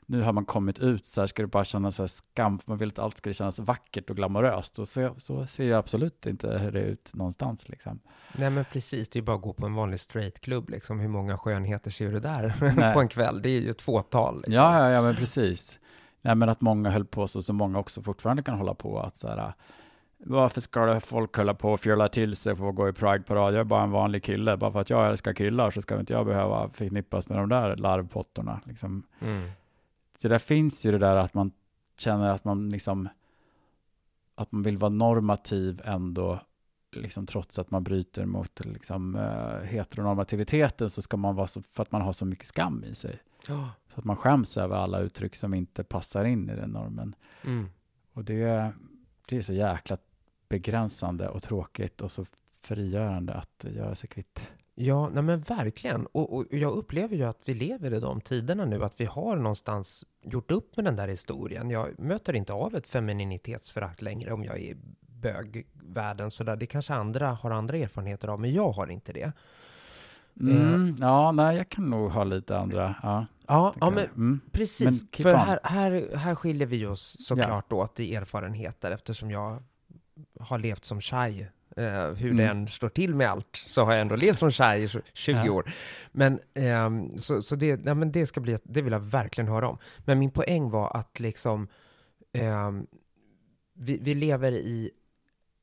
[0.06, 2.70] nu har man kommit ut så här, ska det bara kännas så här skam, för
[2.70, 6.26] man vill att allt ska kännas vackert och glamoröst, och så, så ser jag absolut
[6.26, 8.00] inte hur det är ut någonstans liksom.
[8.32, 11.00] Nej men precis, det är ju bara att gå på en vanlig straightklubb liksom.
[11.00, 13.42] Hur många skönheter ser du där på en kväll?
[13.42, 14.36] Det är ju ett fåtal.
[14.36, 14.54] Liksom.
[14.54, 15.78] Ja, ja, ja, men precis.
[16.22, 19.00] Nej, men att många höll på så, som många också fortfarande kan hålla på.
[19.00, 19.52] Att så här,
[20.18, 23.54] varför ska det folk hålla på och fjöla till sig för att gå i Pride-parad?
[23.54, 24.56] Jag är bara en vanlig kille.
[24.56, 27.76] Bara för att jag älskar killar så ska inte jag behöva förknippas med de där
[27.76, 28.60] larvpottorna.
[28.64, 29.02] Liksom.
[29.20, 29.50] Mm.
[30.18, 31.52] Så där finns ju det där att man
[31.98, 33.08] känner att man liksom
[34.34, 36.40] att man vill vara normativ ändå,
[36.92, 41.82] liksom trots att man bryter mot liksom, eh, heteronormativiteten så ska man vara så, för
[41.82, 43.18] att man har så mycket skam i sig.
[43.46, 43.70] Ja.
[43.88, 47.14] Så att man skäms över alla uttryck som inte passar in i den normen.
[47.44, 47.66] Mm.
[48.12, 48.72] Och det,
[49.28, 49.96] det är så jäkla
[50.48, 52.26] begränsande och tråkigt och så
[52.62, 54.40] frigörande att göra sig kvitt.
[54.74, 56.06] Ja, nej men verkligen.
[56.06, 59.36] Och, och jag upplever ju att vi lever i de tiderna nu, att vi har
[59.36, 61.70] någonstans gjort upp med den där historien.
[61.70, 66.56] Jag möter inte av ett femininitetsförakt längre om jag är i bögvärlden sådär.
[66.56, 69.32] Det kanske andra har andra erfarenheter av, men jag har inte det.
[70.40, 72.94] Mm, ja, nej, jag kan nog ha lite andra.
[73.02, 74.40] Ja, Ja, ja men mm.
[74.52, 75.02] precis.
[75.02, 75.40] Men För on.
[75.40, 79.62] här, här, här skiljer vi oss såklart åt i erfarenheter eftersom jag
[80.40, 81.50] har levt som tjej.
[81.76, 82.50] Eh, hur Mm.
[82.50, 85.52] än står till med allt så har jag ändå levt som tjej i 20 Ja.
[85.52, 85.72] år.
[86.12, 89.68] Men, ehm, så, så det, ja, men det ska bli, det vill jag verkligen höra
[89.68, 89.78] om.
[89.98, 91.68] Men min poäng var att liksom,
[92.32, 92.86] ehm,
[93.74, 94.90] vi, vi lever i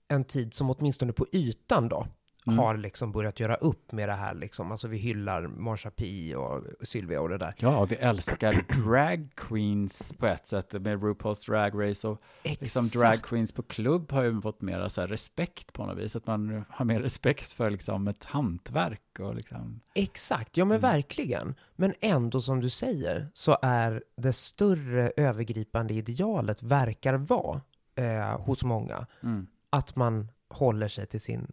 [0.07, 2.07] en tid som åtminstone på ytan då,
[2.47, 2.59] Mm.
[2.59, 4.71] har liksom börjat göra upp med det här liksom.
[4.71, 7.53] Alltså vi hyllar Marsha P och Sylvia och det där.
[7.57, 12.93] Ja, vi älskar drag queens på ett sätt med RuPaul's Drag Race och liksom Exakt.
[13.01, 16.15] drag queens på klubb har ju fått mer så här respekt på något vis.
[16.15, 19.79] Att man har mer respekt för liksom ett hantverk och liksom.
[19.93, 20.91] Exakt, ja men Mm.
[20.91, 21.55] verkligen.
[21.75, 27.61] Men ändå som du säger så är det större övergripande idealet verkar vara
[27.95, 29.47] eh, hos många Mm.
[29.69, 31.51] att man håller sig till sin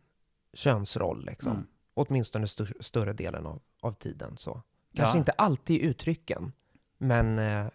[0.53, 1.53] könsroll liksom.
[1.53, 1.67] Mm.
[1.95, 4.63] Åtminstone st- större delen av, av tiden så.
[4.95, 5.19] Kanske Ja.
[5.19, 6.53] inte alltid i uttrycken,
[6.99, 7.69] men eh,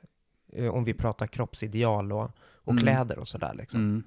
[0.71, 2.83] om vi pratar kroppsideal och, och Mm.
[2.83, 3.79] kläder och sådär liksom.
[3.79, 4.03] Mm.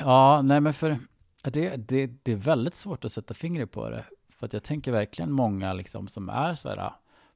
[0.00, 0.98] Ja, nej men för
[1.44, 4.04] det, det, det är väldigt svårt att sätta fingret på det.
[4.28, 6.92] För att jag tänker verkligen många liksom som är så här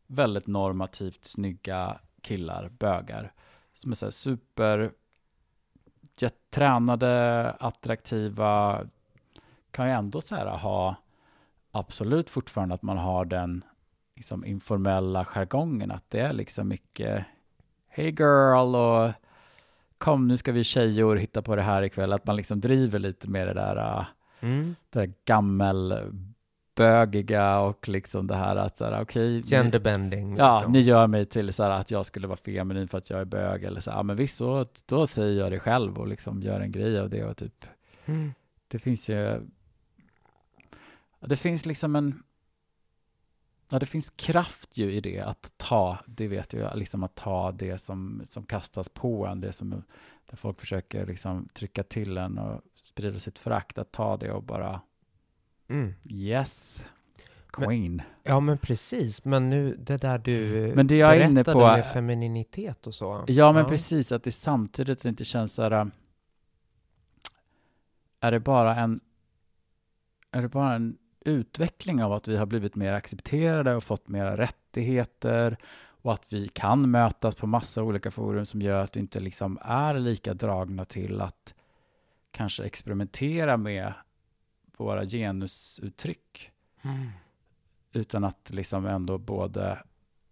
[0.07, 3.33] väldigt normativt snygga killar, bögar,
[3.73, 4.93] som är så här super
[6.51, 8.85] tränade, attraktiva,
[9.71, 10.95] kan ju ändå så här ha
[11.73, 13.65] absolut fortfarande att man har den
[14.17, 17.25] liksom informella jargongen, att det är liksom mycket
[17.89, 19.13] Hey girl och
[19.99, 23.31] kom nu ska vi tjejor hitta på det här ikväll, att man liksom driver lite
[23.31, 24.05] med det där, äh,
[24.43, 24.77] Mm.
[24.91, 25.13] det där
[26.77, 30.37] gammelbögiga och liksom det här att så här, okej, ni- Genderbending.
[30.37, 30.73] ja, liksom.
[30.73, 33.25] ni gör mig till så här att jag skulle vara feminin för att jag är
[33.25, 36.61] bög eller så, ja men visst, så, då säger jag det själv och liksom gör
[36.61, 37.65] en grej av det och typ,
[38.07, 38.33] Mm.
[38.69, 39.41] det finns ju,
[41.29, 42.23] det finns liksom en,
[43.69, 47.53] ja det finns kraft ju i det att ta, det vet jag, liksom att ta
[47.53, 49.71] det som, som kastas på en, det som,
[50.31, 54.43] där folk försöker liksom trycka till en och sprida sitt förakt, att ta det och
[54.43, 54.81] bara,
[55.69, 55.95] Mm.
[56.05, 56.85] yes,
[57.47, 58.03] queen.
[58.23, 59.25] Ja, men precis.
[59.25, 62.95] Men nu, det där du Men det jag är inne berättade på- med femininitet och
[62.95, 63.25] så.
[63.29, 65.71] Ja, men precis, att det samtidigt inte känns så här...
[65.73, 65.87] äh,
[68.21, 69.01] Är det bara en...
[70.31, 74.37] Är det bara en utveckling av att vi har blivit mer accepterade och fått mera
[74.37, 75.57] rättigheter
[76.03, 79.59] och att vi kan mötas på massa olika forum som gör att vi inte liksom
[79.63, 81.55] är lika dragna till att
[82.31, 83.93] kanske experimentera med
[84.77, 86.51] våra genusuttryck
[86.83, 87.09] Mm.
[87.93, 89.79] utan att liksom ändå både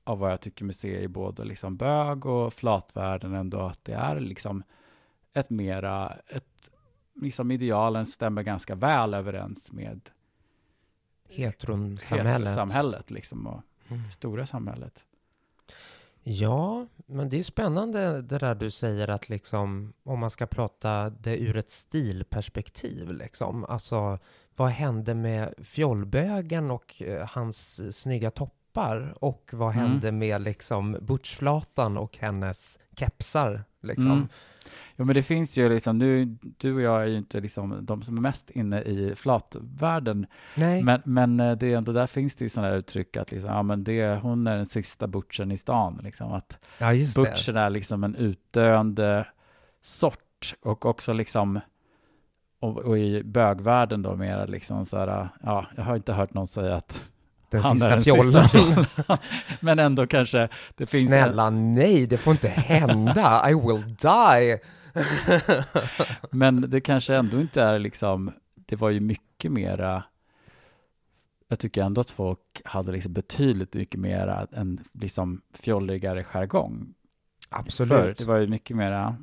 [0.05, 3.92] av vad jag tycker mig se i både liksom bög och flatvärlden ändå att det
[3.94, 4.62] är liksom
[5.33, 6.70] ett mera, ett
[7.14, 10.11] liksom idealen stämmer ganska väl överens med
[11.29, 12.55] Heteronsamhället.
[12.55, 14.11] samhället liksom och Mm.
[14.11, 15.05] stora samhället.
[16.23, 21.11] Ja, men det är spännande det där du säger att liksom om man ska prata
[21.11, 23.64] det ur ett stilperspektiv liksom.
[23.64, 24.19] Alltså
[24.57, 29.85] vad hände med fjollbögen och eh, hans snygga toppar och vad Mm.
[29.91, 34.12] hände med liksom butchflatan och hennes kepsar liksom.
[34.12, 34.29] Mm.
[34.96, 38.03] Jo men det finns ju liksom, nu, du och jag är ju inte liksom de
[38.03, 42.37] som är mest inne i flatvärlden Nej, Men, men eh, det är ändå, där finns
[42.37, 45.57] det ju sådana uttryck att liksom, ja, men det, hon är den sista butchen i
[45.57, 46.01] stan.
[46.03, 49.27] Liksom, att ja butchen är liksom en utdöende
[49.83, 51.61] sort och också liksom
[52.61, 56.46] och, och i bögvärlden då mera liksom så här, ja, jag har inte hört någon
[56.46, 57.09] säga att
[57.50, 58.42] Den han sista är den fjollen.
[58.42, 58.87] sista fjollen.
[59.61, 63.50] men ändå kanske det finns Snälla nej, det får inte hända.
[63.50, 64.58] I will die.
[66.30, 70.02] Men det kanske ändå inte är liksom, det var ju mycket mera,
[71.48, 76.94] jag tycker ändå att folk hade liksom betydligt mycket mera en liksom fjolligare jargong.
[77.50, 78.18] Absolut.
[78.18, 79.16] Det var ju mycket mera,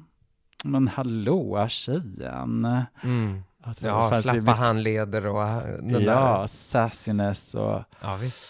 [0.64, 2.68] men hallå tjejen.
[3.04, 3.44] Mm.
[3.68, 6.00] Att Ja, slappa mycket- handleder och äh, den Ja,
[6.40, 6.48] där.
[6.48, 8.50] sassiness och Ja, visst.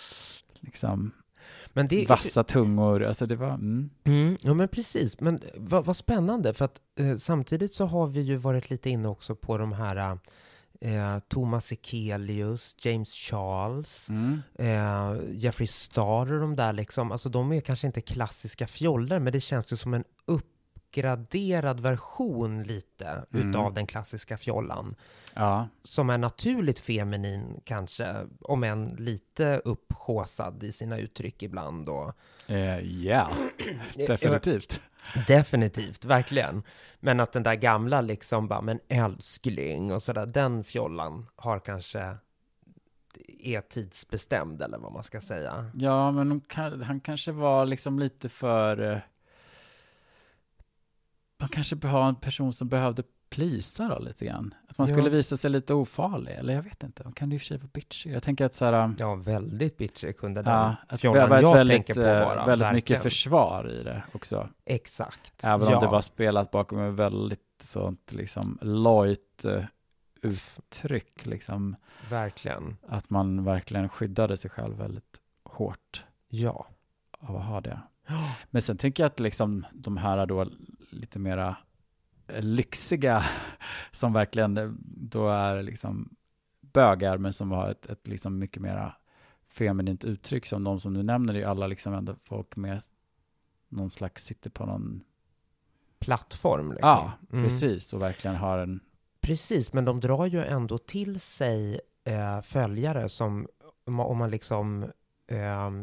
[0.60, 1.12] liksom
[1.73, 3.04] Men det, vassa tungor.
[3.04, 3.89] Alltså det var, mm.
[4.04, 8.21] Mm, ja men precis, men vad, vad spännande för att eh, samtidigt så har vi
[8.21, 10.17] ju varit lite inne också på de här
[10.82, 14.41] eh, Thomas Ekelius, James Charles, Mm.
[14.60, 19.34] eh, Jeffrey Star och de där liksom, alltså de är kanske inte klassiska fjoller men
[19.34, 20.04] det känns ju som en
[20.97, 23.49] uppgraderad version lite Mm.
[23.49, 24.93] utav den klassiska fjollan
[25.34, 31.88] Ja, som är naturligt feminin kanske, om än lite upphåsad i sina uttryck ibland
[32.47, 33.29] eh, ja,
[33.95, 34.81] definitivt.
[35.27, 36.63] Definitivt, verkligen.
[36.99, 42.17] Men att den där gamla liksom bara, men älskling och sådär, den fjollan har kanske
[43.39, 45.71] är tidsbestämd eller vad man ska säga.
[45.73, 49.01] Ja, men kan, han kanske var liksom lite för...
[51.39, 54.54] eh, Man kanske var en person som behövde plisa då lite grann.
[54.67, 54.95] Att man Ja.
[54.95, 57.04] skulle visa sig lite ofarlig, eller jag vet inte.
[57.04, 58.12] Man kan ju i och för sig vara bitchig.
[58.13, 58.93] Jag tänker att så här...
[59.00, 62.45] Ja, väldigt bitchig kunde den Ja, att det var jag väldigt, tänker på eh, vara.
[62.45, 63.02] väldigt mycket verkligen.
[63.02, 64.50] försvar i det också.
[64.65, 65.43] Exakt.
[65.43, 65.76] Även ja.
[65.78, 69.63] om det var spelat bakom ett väldigt sånt liksom lojt eh,
[70.21, 71.26] uttryck.
[71.26, 71.76] Liksom,
[72.10, 72.78] Verkligen.
[72.88, 76.06] att man verkligen skyddade sig själv väldigt hårt.
[76.28, 76.67] Ja.
[77.19, 77.80] av att ha det.
[78.50, 80.45] Men sen tänker jag att liksom de här då
[80.95, 81.55] lite mera
[82.27, 83.23] eh, lyxiga
[83.91, 86.15] som verkligen eh, då är liksom
[86.62, 88.95] bögar men som har ett, ett liksom mycket mera
[89.49, 92.81] feminint uttryck som de som du nämner är ju alla liksom ändå folk med
[93.69, 95.03] någon slags sitter på någon,
[95.99, 96.88] Plattform liksom.
[96.89, 97.43] ja Mm.
[97.43, 98.79] precis och verkligen har en,
[99.21, 103.47] Precis, men de drar ju ändå till sig eh, följare som,
[103.86, 104.86] om man- om man liksom,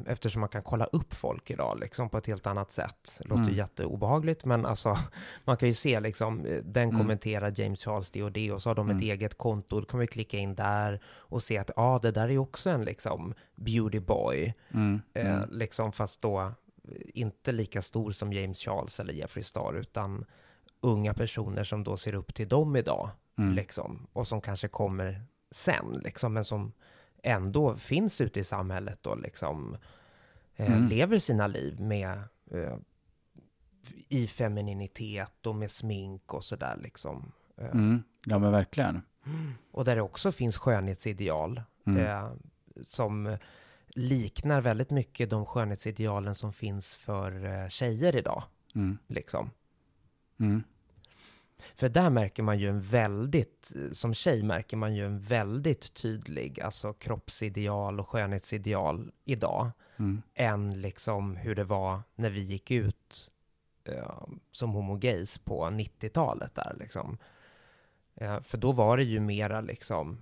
[0.06, 3.16] eftersom man kan kolla upp folk idag liksom på ett helt annat sätt.
[3.18, 3.50] Det låter Mm.
[3.52, 4.96] ju jätteobehagligt, men alltså,
[5.44, 6.96] man kan ju se liksom, eh, den Mm.
[6.98, 9.02] kommenterar James Charles det och det, och så har de ett Mm.
[9.10, 12.28] eget konto, då kan vi klicka in där och se att, ah, det där är
[12.28, 16.50] ju också en liksom beauty boy, mm, eh, mm, liksom fast då eh,
[17.14, 20.24] inte lika stor som James Charles eller Jeffrey Star, utan
[20.80, 25.22] unga personer som då ser upp till dem idag mm, liksom, och som kanske kommer
[25.50, 26.72] sen, liksom, men som
[27.22, 29.76] ändå finns ute i samhället och liksom
[30.56, 30.88] eh, Mm.
[30.88, 32.76] lever sina liv med eh,
[34.08, 37.32] i femininitet och med smink och sådär liksom.
[37.56, 39.02] Eh, mm, ja men verkligen.
[39.70, 42.32] Och där det också finns skönhetsideal Mm, eh,
[42.80, 43.36] som
[43.88, 48.42] liknar väldigt mycket de skönhetsidealen som finns för eh, tjejer idag,
[48.74, 49.50] mm, liksom.
[51.74, 56.60] För där märker man ju en väldigt, som tjej märker man ju en väldigt tydlig,
[56.60, 63.30] alltså kroppsideal och skönhetsideal idag, mm, än liksom hur det var när vi gick ut
[63.84, 64.22] eh,
[64.52, 67.18] som homogays på 90-talet där liksom.
[68.14, 70.20] Eh, för då var det ju mera liksom,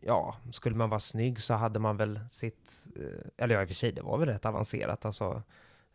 [0.00, 3.68] ja, skulle man vara snygg så hade man väl sitt, eh, eller ja, i och
[3.68, 5.42] för sig, det var väl rätt avancerat, alltså eh,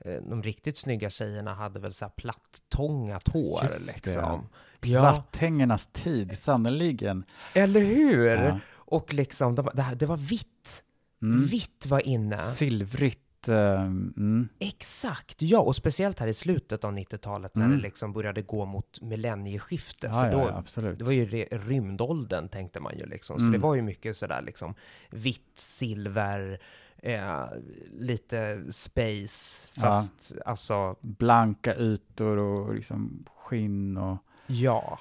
[0.05, 4.05] de riktigt snygga tjejerna hade väl så här plattångat hår Just det.
[4.05, 4.49] liksom.
[4.79, 7.23] Platthängernas tid, sannerligen.
[7.53, 8.25] Eller hur?
[8.27, 8.59] Ja.
[8.75, 10.83] Och liksom, det var, det, här- det var vitt.
[11.21, 11.45] Mm.
[11.45, 12.37] Vitt var inne.
[12.37, 13.47] Silvrigt.
[13.49, 14.49] eh, mm.
[14.59, 17.77] Exakt, ja, och speciellt här i slutet av 90-talet när Mm.
[17.77, 20.11] det liksom började gå mot millennieskiftet.
[20.13, 20.21] Ja,
[20.65, 23.37] för då, ja, det var ju rymdåldern tänkte man ju liksom.
[23.39, 23.51] Så Mm.
[23.51, 24.73] det var ju mycket sådär liksom
[25.09, 26.59] vitt, silver,
[26.99, 27.45] eh,
[27.91, 29.81] lite space, Ja.
[29.81, 34.99] fast alltså, Blanka ytor och liksom skinn och ja,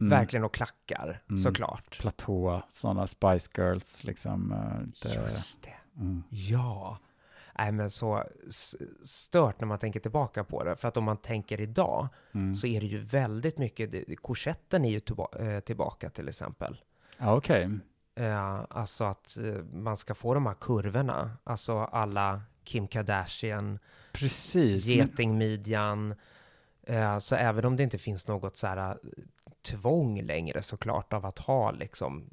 [0.00, 1.38] mm, verkligen och klackar Mm.
[1.38, 1.98] såklart.
[2.00, 4.52] platå, sådana Spice Girls liksom.
[4.52, 6.00] eh, det, Just det.
[6.00, 6.22] mm.
[6.28, 6.98] Ja.
[7.58, 8.24] Nej, men så
[9.02, 10.76] stört när man tänker tillbaka på det.
[10.76, 12.54] För att om man tänker idag Mm.
[12.54, 15.00] så är det ju väldigt mycket, korsetten är ju
[15.40, 16.80] eh, tillbaka till exempel.
[17.18, 17.70] Ja, okej.
[18.14, 23.78] Eh, alltså att eh, man ska få de här kurvorna, alltså alla Kim Kardashian,
[24.12, 24.86] Precis.
[24.86, 26.14] getingmidjan.
[26.82, 28.96] Eh, så även om det inte finns något så här eh,
[29.62, 32.30] tvång längre såklart av att ha liksom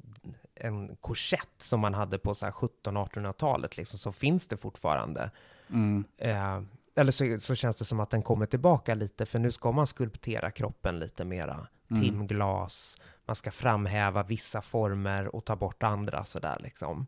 [0.54, 5.30] en korsett som man hade på så här 1700-1800-talet liksom, så finns det fortfarande.
[5.70, 6.04] Mm.
[6.18, 6.62] Eh,
[6.94, 9.86] eller så, så känns det som att den kommer tillbaka lite, för nu ska man
[9.86, 11.66] skulptera kroppen lite mera.
[11.92, 12.02] Mm.
[12.02, 17.06] Timglas, man ska framhäva vissa former och ta bort andra sådär liksom.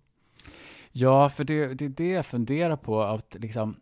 [0.92, 3.02] Ja, för det, det är det jag funderar på.
[3.02, 3.76] Att liksom,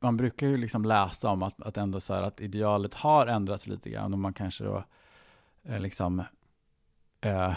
[0.00, 3.66] man brukar ju liksom läsa om att, att ändå så här att idealet har ändrats
[3.66, 4.84] lite grann och man kanske då
[5.64, 6.22] eh, liksom
[7.20, 7.54] eh,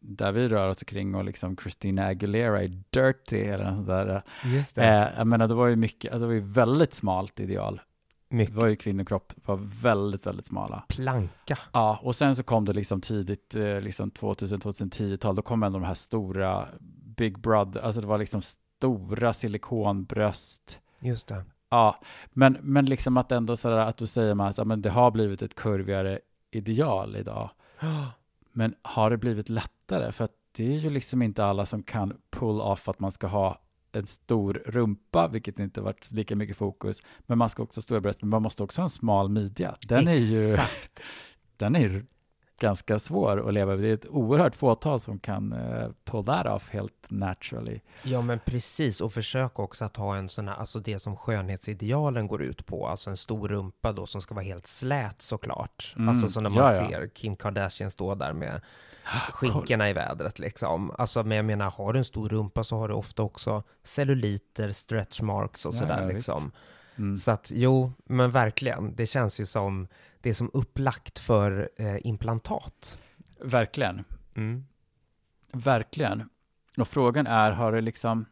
[0.00, 4.22] där vi rör oss kring och liksom Christina Aguilera är dirty eller något där.
[4.44, 7.80] Just Eh, jag menar, det var ju mycket, alltså det var ju väldigt smalt ideal.
[8.28, 10.84] Det Mycket var ju kvinnokropp, var väldigt, väldigt smala.
[10.88, 11.58] planka.
[11.72, 15.84] Ja, och sen så kom det liksom tidigt, eh, liksom 2000-2010-tal, då kom ändå de
[15.84, 16.68] här stora
[17.16, 20.78] Big Brother, alltså det var liksom stora silikonbröst.
[21.00, 21.44] Just det.
[21.70, 22.00] Ja,
[22.32, 25.42] men, men liksom att ändå sådär att du säger man att men det har blivit
[25.42, 27.50] ett kurvigare ideal idag.
[28.52, 30.12] Men har det blivit lättare?
[30.12, 33.26] För att det är ju liksom inte alla som kan pull off att man ska
[33.26, 33.60] ha
[33.98, 37.02] en stor rumpa, vilket inte varit lika mycket fokus.
[37.20, 39.76] Men man ska också ha stora bröst, men man måste också ha en smal midja.
[39.80, 41.00] Den är ju Exakt.
[41.56, 42.04] den är ju
[42.60, 43.84] ganska svår att leva med.
[43.84, 47.80] Det är ett oerhört fåtal som kan uh, pull that off helt naturally.
[48.02, 49.00] Ja, men precis.
[49.00, 52.86] Och försök också att ha en sån här, alltså det som skönhetsidealen går ut på,
[52.88, 55.94] alltså en stor rumpa då som ska vara helt slät såklart.
[55.96, 56.88] Mm, Alltså som när man ja, ja.
[56.88, 58.60] ser Kim Kardashian stå där med
[59.32, 60.90] skinkorna i vädret liksom.
[60.98, 64.72] Alltså, men jag menar, har du en stor rumpa så har du ofta också celluliter,
[64.72, 66.14] stretch marks och Ja, sådär ja, visst.
[66.14, 66.50] liksom.
[66.96, 67.16] Mm.
[67.16, 69.88] Så att jo, men verkligen, det känns ju som,
[70.20, 72.98] det är som upplagt för eh, implantat.
[73.40, 74.04] Verkligen,
[74.36, 74.64] Mm.
[75.52, 76.28] verkligen.
[76.78, 78.24] Och frågan är, har det liksom...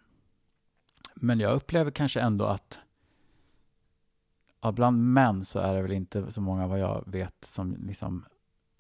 [1.14, 2.80] Men jag upplever kanske ändå att
[4.60, 8.24] ja, bland män så är det väl inte så många vad jag vet som liksom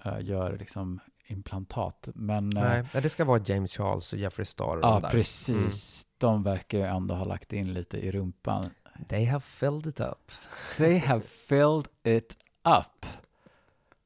[0.04, 2.08] eh, gör liksom implantat.
[2.14, 5.08] Men eh, Nej, det ska vara James Charles och Jeffrey Star och ja, där.
[5.10, 6.06] precis.
[6.18, 8.70] De verkar ju ändå ha lagt in lite i rumpan.
[9.08, 10.32] They have filled it up.
[10.76, 12.36] They have filled it
[12.78, 13.06] up.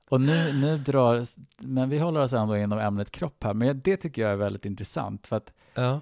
[0.08, 1.24] Och nu, nu drar,
[1.58, 4.64] men vi håller oss ändå inom ämnet kropp här, men det tycker jag är väldigt
[4.64, 6.00] intressant, för att, Ja.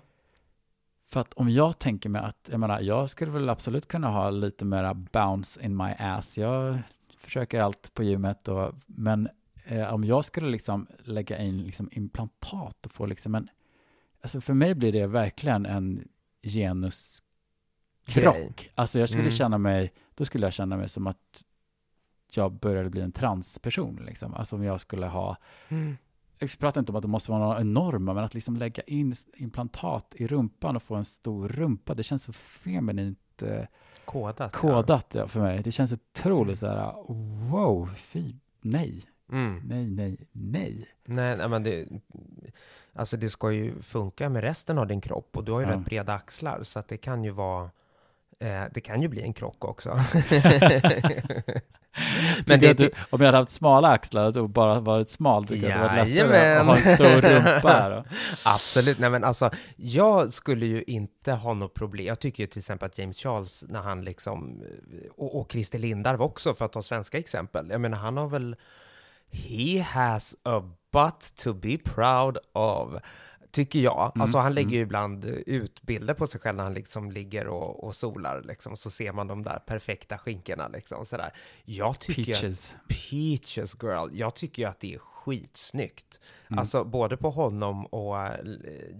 [1.09, 4.31] för att om jag tänker mig att, jag menar, jag skulle väl absolut kunna ha
[4.31, 6.79] lite mera bounce in my ass, jag
[7.19, 9.29] försöker allt på gymmet, och, men
[9.69, 13.49] eh, om jag skulle liksom lägga in liksom implantat och få liksom en,
[14.21, 16.09] alltså för mig blir det verkligen en
[16.43, 18.71] genuskrock.
[18.75, 19.31] Alltså jag skulle Mm.
[19.33, 21.45] känna mig, då skulle jag känna mig som att
[22.33, 24.03] jag började bli en transperson.
[24.07, 24.35] Liksom.
[24.35, 25.37] Alltså om jag skulle ha,
[26.39, 29.15] jag pratar inte om att det måste vara några enorma, men att liksom lägga in
[29.37, 33.65] implantat i rumpan och få en stor rumpa, det känns så feminint eh,
[34.05, 34.53] Kodat.
[34.53, 35.63] kodat ja, för mig.
[35.63, 36.93] Det känns otroligt så här,
[37.51, 39.11] wow, fy, nej, Ja.
[39.33, 39.61] Mm.
[39.65, 40.89] nej, nej, nej.
[41.05, 41.87] Nej, nej, men det,
[42.95, 45.73] alltså det ska ju funka med resten av din kropp och du har ju Ja.
[45.73, 47.71] rätt breda axlar så att det kan ju vara
[48.41, 49.91] eh, det kan ju bli en krock också.
[52.47, 55.81] Men det- det, om jag hade haft smala axlar och bara varit smal, tycker jag
[55.81, 58.05] att det var lättare att ha en stor rumpa här.
[58.45, 62.07] Absolut, nej men alltså jag skulle ju inte ha något problem.
[62.07, 64.63] Jag tycker ju till exempel att James Charles när han liksom
[65.17, 67.67] och, och Christer Lindarw också för att ta svenska exempel.
[67.71, 68.57] Jag menar han har väl
[69.31, 70.63] He has a
[70.93, 72.95] butt to be proud of.
[73.51, 74.13] Tycker jag.
[74.15, 74.77] Mm, Alltså han lägger mm.
[74.77, 78.77] ju ibland ut bilder på sig själv när han liksom ligger och, och solar liksom.
[78.77, 81.33] Så ser man de där perfekta skinkorna liksom sådär.
[81.65, 82.75] Jag tycker Peaches.
[82.75, 84.09] Att, peaches girl.
[84.13, 86.21] Jag tycker ju att det är skitsnyggt.
[86.49, 86.59] Mm.
[86.59, 88.35] Alltså både på honom och eh,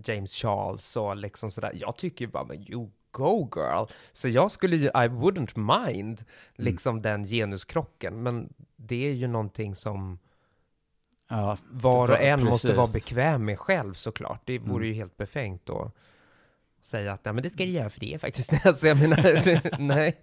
[0.05, 1.73] James Charles och liksom sådär.
[1.75, 3.85] Jag tycker bara, men you go girl.
[4.13, 6.25] Så jag skulle ju, I wouldn't mind
[6.57, 8.23] liksom den genuskrocken.
[8.23, 10.19] Men det är ju någonting som
[11.31, 13.05] Ja, var och en måste vara precis.
[13.05, 14.41] bekväm med själv såklart.
[14.45, 14.89] Det vore Mm.
[14.89, 15.95] ju helt befängt att
[16.83, 19.17] säga att nej, men det ska du göra för det är faktiskt alltså, jag menar,
[19.23, 20.17] det, nej.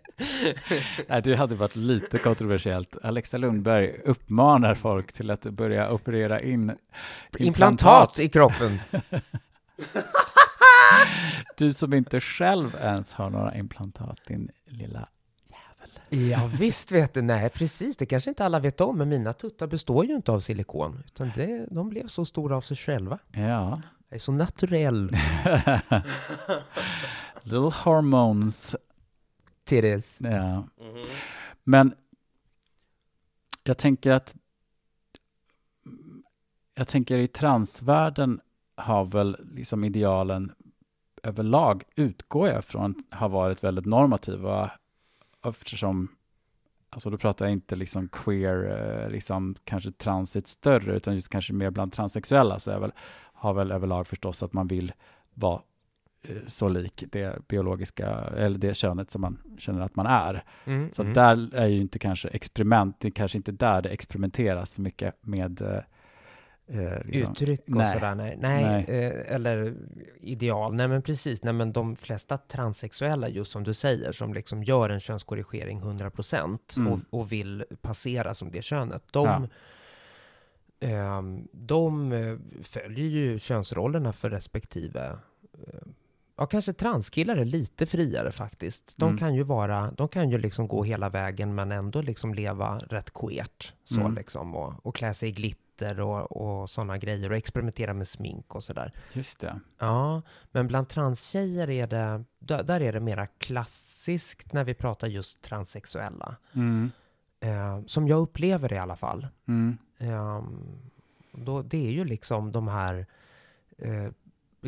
[1.07, 2.97] Nej, det hade varit lite kontroversiellt.
[3.03, 6.71] Alexa Lundberg uppmanar folk till att börja operera in
[7.37, 8.79] Implantat i kroppen.
[11.57, 15.07] Du som inte själv ens har några implantat, din lilla
[15.45, 16.29] jävel.
[16.31, 17.21] Ja, visst vet du.
[17.21, 17.97] Nej, precis.
[17.97, 21.31] Det kanske inte alla vet om, men mina tuttar består ju inte av silikon, utan
[21.35, 23.19] det, de blev så stora av sig själva.
[23.31, 23.81] Ja.
[24.09, 25.05] Jag är så naturell.
[27.41, 28.75] Little hormones.
[29.63, 30.17] Titties.
[30.19, 30.67] Ja.
[31.63, 31.93] Men
[33.63, 34.35] jag tänker att
[36.75, 38.39] jag tänker i transvärlden
[38.75, 40.51] har väl liksom idealen
[41.25, 44.71] överlag, utgår jag från, har varit väldigt normativa
[45.45, 46.07] eftersom,
[46.89, 51.53] alltså då pratar jag inte liksom queer, eh, liksom kanske transit större, utan just kanske
[51.53, 52.91] mer bland transsexuella, så är väl,
[53.33, 54.93] har väl överlag förstås att man vill
[55.33, 55.61] vara
[56.21, 60.43] eh, så lik det biologiska, eller det könet som man känner att man är.
[60.65, 61.13] Mm, Så mm.
[61.13, 65.15] där är ju inte kanske experiment, det är kanske inte där det experimenteras så mycket
[65.21, 65.83] med
[66.67, 67.31] eh, liksom.
[67.31, 67.93] Uttryck och Nej.
[67.93, 68.37] sådär, nej.
[68.41, 68.85] nej, Nej.
[69.05, 69.73] Eh, eller
[70.19, 74.63] ideal, nej men precis, nej men de flesta transsexuella, just som du säger, som liksom
[74.63, 76.91] gör en könskorrigering 100% Mm.
[76.93, 79.47] och, och vill passera som det könet, de,
[80.79, 85.05] ehm, de eh, följer ju könsrollerna för respektive
[85.67, 85.79] eh,
[86.37, 88.93] Ja, kanske transkillar är lite friare faktiskt.
[88.97, 89.17] De Mm.
[89.17, 93.13] kan ju vara, de kan ju liksom gå hela vägen men ändå liksom leva rätt
[93.13, 93.73] queert.
[93.83, 94.15] Så Mm.
[94.15, 98.55] liksom, och, och klä sig i glitter och, och sådana grejer och experimentera med smink
[98.55, 98.91] och sådär.
[99.13, 99.59] Just det.
[99.79, 100.21] Ja,
[100.51, 102.23] men bland transtjejer är det,
[102.63, 106.35] där, är det mera klassiskt när vi pratar just transsexuella.
[106.53, 106.91] Mm.
[107.39, 109.27] Eh, som jag upplever det i alla fall.
[109.47, 109.77] Mm.
[109.97, 110.77] Ehm,
[111.31, 113.05] då, det är ju liksom de här
[113.77, 114.07] eh,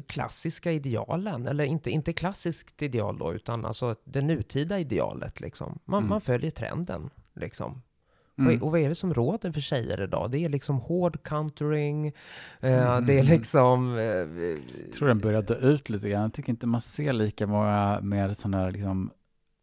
[0.07, 5.79] klassiska idealen, eller inte, inte klassiskt ideal då, utan alltså det nutida idealet liksom.
[5.85, 6.09] Man, Mm.
[6.09, 7.81] man följer trenden liksom.
[8.39, 8.61] Mm.
[8.61, 10.31] Och, vad är det som råder för tjejer idag?
[10.31, 12.07] Det är liksom hård countering,
[12.59, 13.05] eh, Mm.
[13.05, 13.95] det är liksom...
[13.95, 16.21] Eh, Jag tror den börjar dö ut lite grann.
[16.21, 19.11] Jag tycker inte man ser lika många med sån här liksom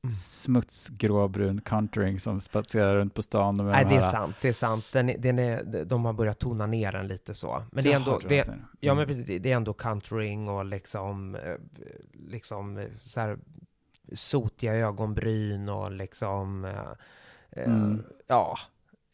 [0.05, 0.13] Mm.
[0.13, 3.61] smutsgråbrun countering som spatserar runt på stan.
[3.61, 4.85] och Med nej, de det är här- sant, det är sant.
[4.93, 7.63] Den, den är, de har börjat tona ner den lite så.
[7.73, 8.21] Men det är ändå...
[8.29, 8.65] Det, är.
[8.81, 9.07] Ja, men Mm.
[9.25, 9.43] precis.
[9.43, 11.55] Det- är ändå countering och liksom, eh,
[12.29, 13.39] liksom så här
[14.13, 16.65] sotiga ögonbryn och liksom,
[17.57, 18.05] Mm.
[18.27, 18.59] ja,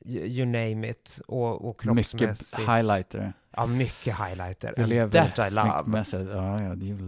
[0.04, 1.20] you you name it.
[1.26, 2.58] Och, och Mycket kroppsmässigt.
[2.58, 3.32] highlighter.
[3.56, 4.80] Ja, mycket highlighter.
[4.80, 6.04] And lever that I love.
[6.34, 6.98] Ja, ja, you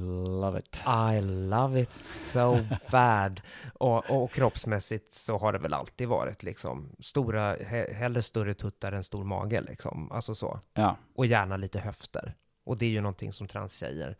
[0.40, 0.80] love it.
[0.86, 1.20] I
[1.50, 2.58] love it so
[2.90, 3.40] bad.
[3.74, 8.92] Och, och kroppsmässigt så har det väl alltid varit liksom stora, he, hellre större tuttar
[8.92, 10.12] än stor mage liksom.
[10.12, 10.60] Alltså så.
[10.74, 10.96] Ja.
[11.14, 12.34] och gärna lite höfter.
[12.64, 14.16] Och det är ju någonting som transtjejer eh,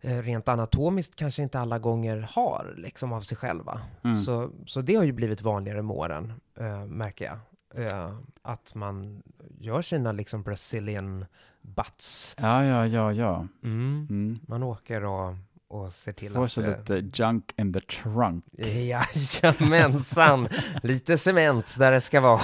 [0.00, 3.80] rent anatomiskt kanske inte alla gånger har liksom av sig själva.
[4.04, 4.22] Mm.
[4.22, 7.38] Så, så det har ju blivit vanligare med åren, eh, märker jag.
[7.74, 9.22] Eh, att man
[9.58, 11.24] gör sina liksom Brazilian
[11.62, 12.34] butts.
[12.38, 13.46] ja, ja, ja, ja.
[13.62, 14.06] Mm.
[14.10, 14.38] Mm.
[14.48, 15.34] Man åker och,
[15.68, 16.52] och ser till Får att...
[16.52, 18.44] så eh, lite junk in the trunk.
[18.52, 20.48] Jajamensan!
[20.82, 22.40] lite cement där det ska vara.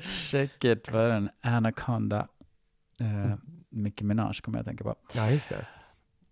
[0.00, 1.30] Check it, vad är den?
[1.40, 2.28] Anaconda.
[3.00, 3.34] Uh,
[3.70, 4.94] Nicki Minaj kommer jag att tänka på.
[5.12, 5.66] ja, just det.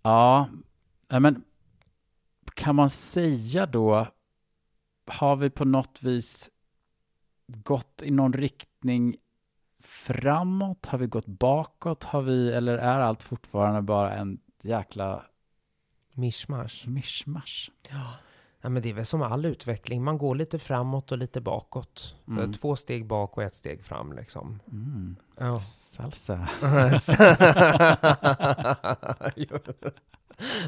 [0.03, 0.49] Ja,
[1.09, 1.45] men
[2.55, 4.07] kan man säga då,
[5.07, 6.51] har vi på något vis
[7.47, 9.17] gått i någon riktning
[9.83, 10.87] framåt?
[10.87, 12.05] Har vi gått bakåt?
[12.05, 15.25] Har vi, eller är allt fortfarande bara en jäkla
[16.13, 16.87] Mischmasch.
[16.87, 17.71] mischmasch?
[17.91, 18.15] Ja,
[18.61, 20.05] men det är väl som all utveckling.
[20.05, 22.15] Man går lite framåt och lite bakåt.
[22.29, 22.53] Mm.
[22.53, 24.61] Två steg bak och ett steg fram liksom.
[24.73, 25.17] Mm.
[25.39, 25.61] Ja.
[25.61, 26.49] Salsa.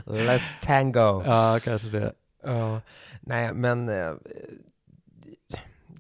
[0.05, 1.23] Let's tango.
[1.25, 2.15] Ja, kanske det.
[2.43, 2.81] Ja.
[3.21, 4.13] Nej, men eh,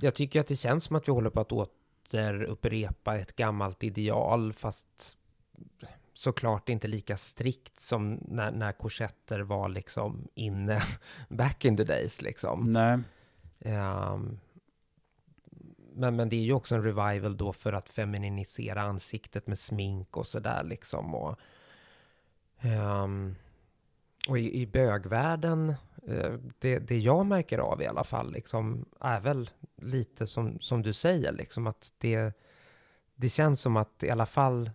[0.00, 4.52] jag tycker att det känns som att vi håller på att återupprepa ett gammalt ideal,
[4.52, 5.18] fast
[6.20, 10.82] såklart inte lika strikt som när, när korsetter var liksom inne
[11.28, 12.72] back in the days liksom.
[12.72, 12.98] Nej.
[13.60, 14.38] Ehm,
[15.92, 20.16] men, men det är ju också en revival då för att femininisera ansiktet med smink
[20.16, 21.14] och sådär liksom.
[21.14, 21.38] Och,
[22.62, 23.36] Um,
[24.28, 25.74] och i, i bögvärlden,
[26.08, 30.82] uh, det, det jag märker av i alla fall, liksom, är väl lite som, som
[30.82, 32.32] du säger, liksom att det,
[33.14, 34.70] det känns som att i alla fall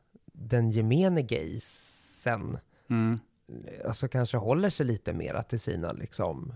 [0.46, 2.58] den gemene gaysen,
[2.90, 3.20] mm.
[3.86, 6.54] alltså kanske håller sig lite mera till sina liksom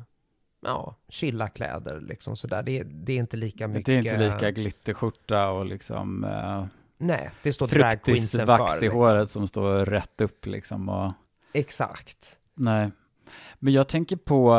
[0.62, 2.64] ja, chilla kläder liksom sådär.
[2.64, 3.86] Det, det är inte lika mycket.
[3.86, 6.66] Det är inte lika glitterskjorta och liksom uh,
[6.98, 8.46] Nej, det står dragqueensen för.
[8.46, 9.00] vax i liksom.
[9.00, 11.12] håret som står rätt upp liksom och
[11.54, 12.40] Exakt.
[12.56, 12.92] Nej,
[13.60, 14.54] men jag tänker på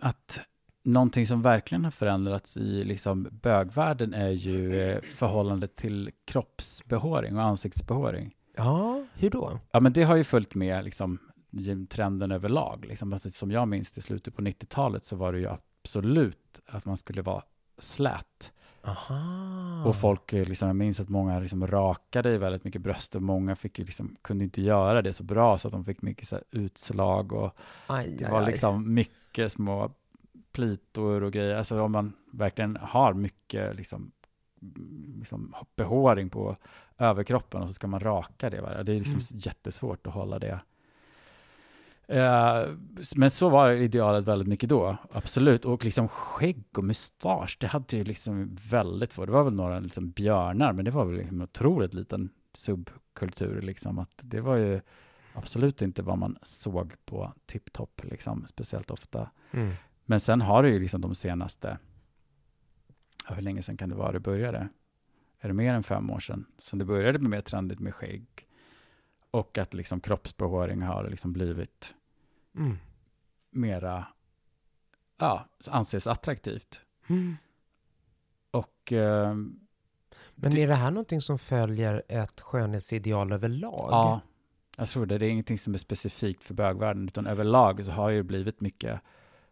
[0.00, 0.40] att
[0.82, 7.42] någonting som verkligen har förändrats i liksom bögvärlden är ju eh, förhållandet till kroppsbehåring och
[7.42, 8.34] ansiktsbehåring.
[8.56, 9.58] Ja, hur då?
[9.70, 11.18] Ja, men det har ju följt med liksom
[11.88, 12.84] trenden överlag.
[12.88, 16.96] Liksom, som jag minns i slutet på 90-talet så var det ju absolut att man
[16.96, 17.42] skulle vara
[17.78, 18.52] slät.
[18.84, 19.84] Aha.
[19.86, 23.56] Och folk, eh, liksom, jag minns att många liksom rakade väldigt mycket bröst och många
[23.56, 26.44] fick liksom, kunde inte göra det så bra så att de fick mycket så här,
[26.50, 29.92] utslag och aj, det var aj, liksom mycket små
[30.52, 31.54] plitor och grejer.
[31.54, 34.12] Alltså om man verkligen har mycket liksom,
[35.18, 36.56] liksom behåring på
[36.98, 38.82] överkroppen och så ska man raka det.
[38.84, 39.40] Det är liksom mm.
[39.40, 40.60] jättesvårt att hålla det
[42.10, 42.76] Uh,
[43.16, 45.64] men så var idealet väldigt mycket då, absolut.
[45.64, 49.26] Och liksom skägg och mustasch, det hade ju liksom väldigt få.
[49.26, 53.62] Det var väl några liksom björnar, men det var väl liksom en otroligt liten subkultur
[53.62, 53.98] liksom.
[53.98, 54.80] Att det var ju
[55.32, 59.30] absolut inte vad man såg på tipptopp liksom, speciellt ofta.
[59.50, 59.72] Mm.
[60.04, 61.78] Men sen har det ju liksom de senaste,
[63.30, 64.68] ja, hur länge sedan kan det vara det började?
[65.40, 66.46] Är det mer än fem år sedan?
[66.58, 68.26] Så det började bli mer trendigt med skägg.
[69.30, 71.94] Och att liksom kroppsbehåring har liksom blivit
[72.56, 72.76] mm.
[73.50, 74.06] mera,
[75.18, 76.80] ja, anses attraktivt.
[77.06, 77.36] Mm.
[78.50, 78.92] Och...
[78.92, 79.34] Eh,
[80.34, 83.88] Men är det här någonting som följer ett skönhetsideal överlag?
[83.90, 84.20] Ja,
[84.76, 85.18] jag tror det.
[85.18, 89.00] Det är ingenting som är specifikt för bögvärlden, utan överlag så har det blivit mycket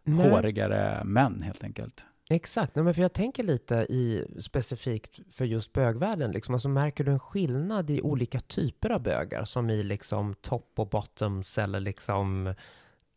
[0.02, 0.30] Nej.
[0.30, 2.04] hårigare män helt enkelt.
[2.30, 6.54] Exakt, Nej, men för jag tänker lite i specifikt för just bögvärlden, liksom.
[6.54, 10.88] alltså, märker du en skillnad i olika typer av bögar, som i liksom top och
[10.88, 12.54] bottoms eller liksom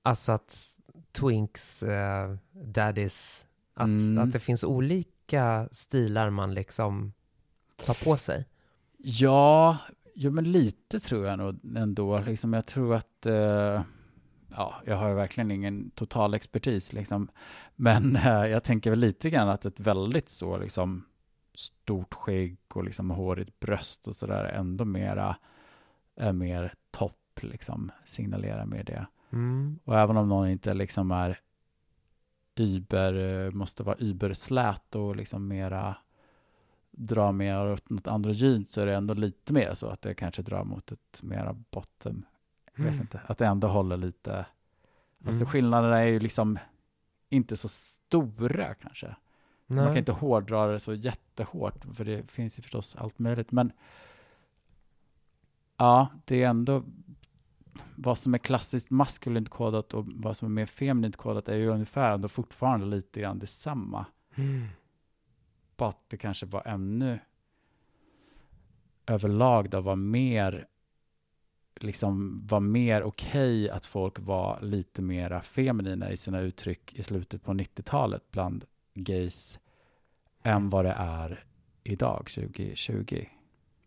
[0.04, 0.80] Alltså att
[1.12, 4.18] twinks, uh, daddies, att, mm.
[4.18, 7.14] att det finns olika stilar man liksom
[7.86, 8.46] tar på sig.
[8.98, 9.78] Ja,
[10.16, 12.20] jo men lite tror jag nog ändå.
[12.20, 13.82] Liksom, jag tror att, uh,
[14.58, 17.28] ja, jag har verkligen ingen total expertis liksom.
[17.76, 21.06] Men uh, jag tänker väl lite grann att ett väldigt så liksom
[21.54, 25.36] stort skägg och liksom hårigt bröst och sådär ändå mera,
[26.16, 29.06] är mer topp liksom, signalerar med det.
[29.32, 29.80] Mm.
[29.84, 31.40] Och även om någon inte liksom är
[32.56, 35.96] Uber, eh, måste vara Uber-slät och liksom mera
[36.92, 40.42] dra mer åt något androgynt så är det ändå lite mer så att det kanske
[40.42, 42.26] drar mot ett mera bottom.
[42.76, 43.02] Jag vet mm.
[43.02, 44.46] inte, att det ändå håller lite.
[45.26, 45.48] Alltså mm.
[45.48, 46.60] skillnaderna är ju liksom
[47.30, 49.16] inte så stora kanske.
[49.68, 49.84] Nej.
[49.84, 53.52] Man kan inte hårdra det så jättehårt, för det finns ju förstås allt möjligt.
[53.52, 53.72] Men
[55.78, 56.84] ja, det är ändå
[57.96, 61.68] vad som är klassiskt maskulint kodat och vad som är mer feminint kodat är ju
[61.68, 64.06] ungefär ändå fortfarande lite grann detsamma.
[64.36, 64.68] Mm.
[65.78, 67.20] Bara att det kanske var ännu
[69.06, 70.68] överlag då var mer
[71.76, 77.04] liksom var mer okej okay att folk var lite mera feminina i sina uttryck i
[77.04, 79.60] slutet på 90-talet bland gays
[80.44, 81.46] än vad det är
[81.84, 83.26] idag, 2020.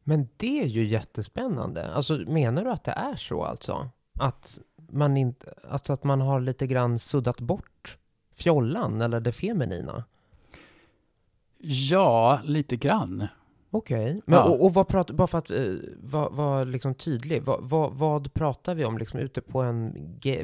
[0.05, 1.95] Men det är ju jättespännande.
[1.95, 3.91] Alltså, menar du att det är så alltså?
[4.19, 7.99] Att man, inte, alltså att man har lite grann suddat bort
[8.33, 10.05] fjollan eller det feminina?
[11.59, 13.29] Ja, lite grann.
[13.75, 14.23] Okej, okay.
[14.27, 14.45] ja.
[14.45, 18.35] och, och, vad pratar, bara för att uh, vara var liksom tydlig, vad, vad, vad,
[18.35, 19.93] pratar vi om liksom ute på en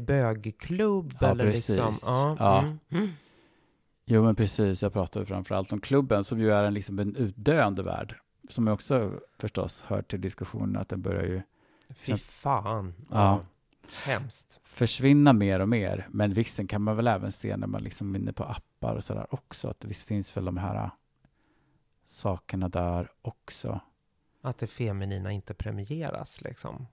[0.01, 1.15] bögklubb?
[1.21, 1.69] Ja, eller precis.
[1.69, 1.95] Liksom?
[2.03, 2.37] Ja.
[2.39, 2.59] ja.
[2.59, 2.79] Mm.
[2.91, 3.09] Mm.
[4.05, 4.83] Jo, men precis.
[4.83, 8.17] Jag pratar framförallt om klubben som ju är en, liksom en utdöende värld
[8.49, 11.43] som jag också förstås hör till diskussionen, att den börjar ju...
[11.95, 12.95] Fy fan.
[13.11, 13.17] Ja.
[13.17, 13.45] ja.
[14.05, 14.61] Hemskt.
[14.65, 16.09] Försvinna mer och mer.
[16.11, 18.95] Men visst, den kan man väl även se när man liksom är inne på appar
[18.95, 19.69] och sådär också.
[19.69, 20.91] Att visst finns väl de här
[22.11, 23.81] sakerna där också.
[24.43, 26.87] Att det feminina inte premieras liksom.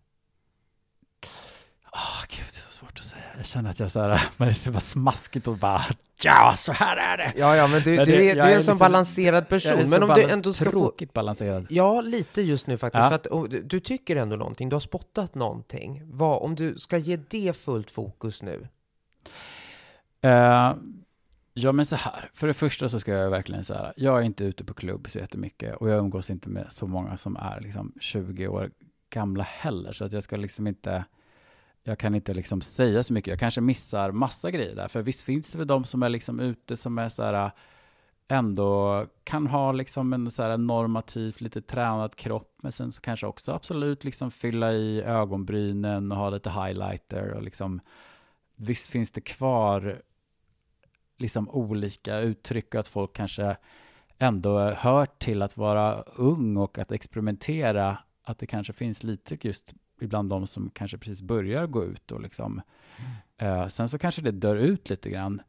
[1.93, 3.23] Oh, gud, det är så svårt att säga.
[3.37, 5.81] Jag känner att jag så här, men det är bara smaskigt och bara
[6.23, 7.33] ja, så här är det.
[7.35, 9.89] Ja, ja, men du, men det, du är, du är en sån liksom, balanserad person.
[9.89, 11.13] men om du ändå ska tråkigt få...
[11.13, 11.67] balanserad.
[11.69, 13.03] Ja, lite just nu faktiskt.
[13.03, 13.09] Ja.
[13.09, 16.01] För att och, du tycker ändå någonting, du har spottat någonting.
[16.05, 18.67] Vad, om du ska ge det fullt fokus nu?
[20.25, 20.73] Uh,
[21.57, 22.29] ja, men så här.
[22.33, 25.19] För det första så ska jag verkligen säga, jag är inte ute på klubb så
[25.19, 28.71] jättemycket och jag umgås inte med så många som är liksom 20 år
[29.09, 31.05] gamla heller, så att jag ska liksom inte
[31.83, 33.31] jag kan inte liksom säga så mycket.
[33.31, 34.87] Jag kanske missar massa grejer där.
[34.87, 37.51] För visst finns det väl de som är liksom ute som är så här
[38.27, 43.27] ändå kan ha liksom en så här normativt lite tränad kropp, men sen så kanske
[43.27, 47.81] också absolut liksom fylla i ögonbrynen och ha lite highlighter och liksom
[48.55, 50.01] visst finns det kvar
[51.17, 53.57] liksom olika uttryck och att folk kanske
[54.17, 59.75] ändå hör till att vara ung och att experimentera, att det kanske finns lite just
[60.01, 62.61] ibland de som kanske precis börjar gå ut och liksom
[63.39, 63.59] mm.
[63.61, 65.41] uh, sen så kanske det dör ut lite grann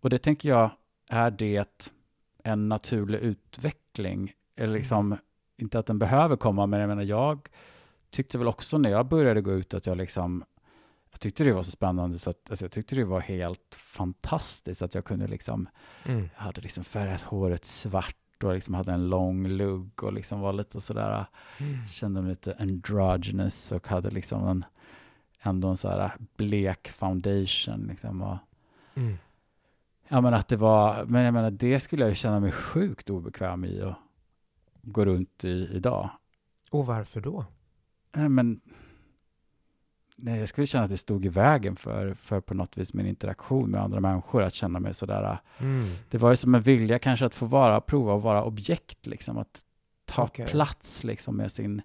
[0.00, 0.70] och det tänker jag
[1.08, 1.90] är det
[2.42, 4.32] en naturlig utveckling.
[4.56, 4.78] Eller mm.
[4.78, 5.18] liksom, mm.
[5.56, 7.48] inte att den behöver komma, men jag menar, jag
[8.10, 10.44] tyckte väl också när jag började gå ut att jag liksom,
[11.12, 14.82] jag tyckte det var så spännande så att alltså jag tyckte det var helt fantastiskt
[14.82, 15.68] att jag kunde liksom,
[16.04, 16.28] mm.
[16.36, 20.52] jag hade liksom färgat håret svart och liksom hade en lång lugg och liksom var
[20.52, 21.26] lite sådär,
[21.58, 21.86] mm.
[21.86, 24.64] kände mig lite androgynous och hade liksom en,
[25.42, 28.22] ändå en sådär blek foundation liksom.
[28.22, 28.38] Och,
[28.94, 29.18] mm.
[30.08, 33.10] Ja, men att det var, men jag menar, det skulle jag ju känna mig sjukt
[33.10, 33.96] obekväm i att
[34.82, 36.10] gå runt i idag.
[36.70, 37.44] Och varför då?
[38.12, 38.60] Nej, men
[40.24, 43.06] nej, jag skulle känna att det stod i vägen för, för på något vis min
[43.06, 45.38] interaktion med andra människor, att känna mig sådär.
[45.58, 45.90] Mm.
[46.10, 49.38] Det var ju som en vilja kanske att få vara, prova att vara objekt, liksom,
[49.38, 49.60] att
[50.04, 50.46] ta okay.
[50.46, 51.82] plats liksom med sin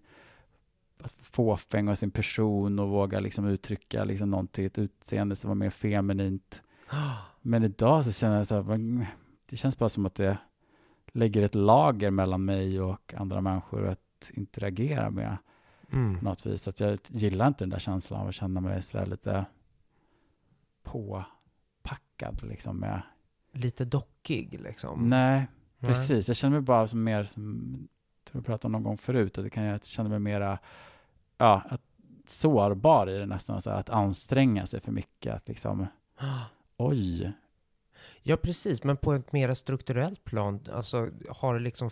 [1.17, 5.69] fåfäng och sin person och våga liksom uttrycka liksom någonting, ett utseende som var mer
[5.69, 6.61] feminint.
[7.41, 9.07] Men idag så känner jag så här,
[9.49, 10.37] det känns bara som att det
[11.11, 15.37] lägger ett lager mellan mig och andra människor att interagera med
[15.91, 16.19] mm.
[16.19, 16.67] på något vis.
[16.67, 19.45] Att jag gillar inte den där känslan av att känna mig så lite
[20.83, 23.01] påpackad liksom med...
[23.51, 25.09] Lite dockig liksom?
[25.09, 25.47] Nej,
[25.79, 26.27] precis.
[26.27, 27.71] Jag känner mig bara som mer som,
[28.23, 30.59] jag tror vi pratade om någon gång förut, att det kan jag känna mig mera,
[31.37, 31.81] ja, att,
[32.25, 35.87] sårbar i det nästan, så att anstränga sig för mycket, att liksom
[36.77, 37.33] Oj.
[38.21, 41.89] Ja, precis, men på ett mer strukturellt plan, alltså har liksom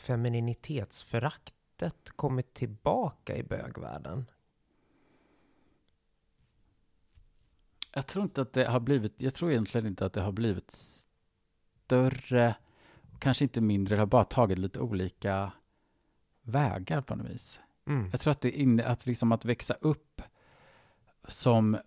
[1.80, 4.26] femininitetsföraktet kommit tillbaka i bögvärlden?
[7.94, 10.72] Jag tror inte att det har blivit, jag tror egentligen inte att det har blivit
[10.72, 12.56] större,
[13.20, 15.52] kanske inte mindre, det har bara tagit lite olika
[16.44, 17.62] vägar på något vis.
[17.88, 18.10] Mm.
[18.12, 20.22] Jag tror att det är att liksom att växa upp
[21.28, 21.78] som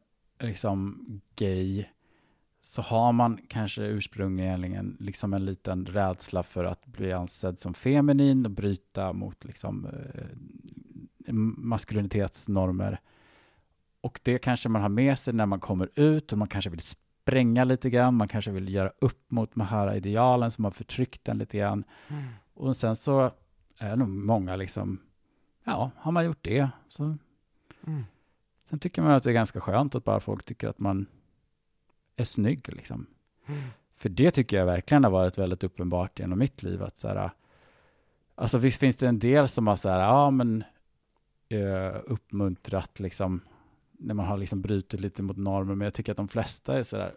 [0.40, 1.04] liksom
[1.36, 1.84] gay
[2.68, 8.44] så har man kanske ursprungligen liksom en liten rädsla för att bli ansedd som feminin
[8.44, 13.00] och bryta mot liksom, eh, maskulinitetsnormer.
[14.00, 16.80] Och det kanske man har med sig när man kommer ut och man kanske vill
[16.80, 21.28] spränga lite grann, man kanske vill göra upp mot de här idealen som har förtryckt
[21.28, 21.84] en lite grann.
[22.08, 22.24] Mm.
[22.54, 23.30] Och sen så
[23.78, 25.00] är nog många liksom,
[25.64, 27.04] ja, har man gjort det så
[27.86, 28.04] mm.
[28.68, 31.06] Sen tycker man att det är ganska skönt att bara folk tycker att man
[32.18, 33.06] är snygg liksom.
[33.46, 33.60] Mm.
[33.96, 37.30] För det tycker jag verkligen har varit väldigt uppenbart genom mitt liv att så här,
[38.34, 40.64] alltså visst finns det en del som har så här, ja men
[41.52, 43.40] uh, uppmuntrat liksom,
[43.98, 46.82] när man har liksom brutit lite mot normer, men jag tycker att de flesta är
[46.82, 47.14] så där,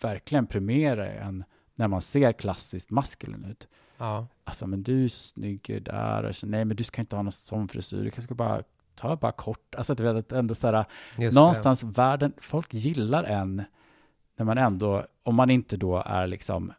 [0.00, 1.44] verkligen premierar än
[1.74, 3.68] när man ser klassiskt maskulin ut.
[3.98, 4.26] Ja.
[4.44, 7.22] Alltså, men du är så snygg där, och så, nej men du ska inte ha
[7.22, 8.62] någon sån frisyr, du kanske ska bara
[8.94, 10.84] ta bara kort, alltså du vet, ändå så här,
[11.32, 11.86] någonstans det.
[11.86, 13.62] världen, folk gillar en
[14.36, 16.72] när man ändå, om man inte då är liksom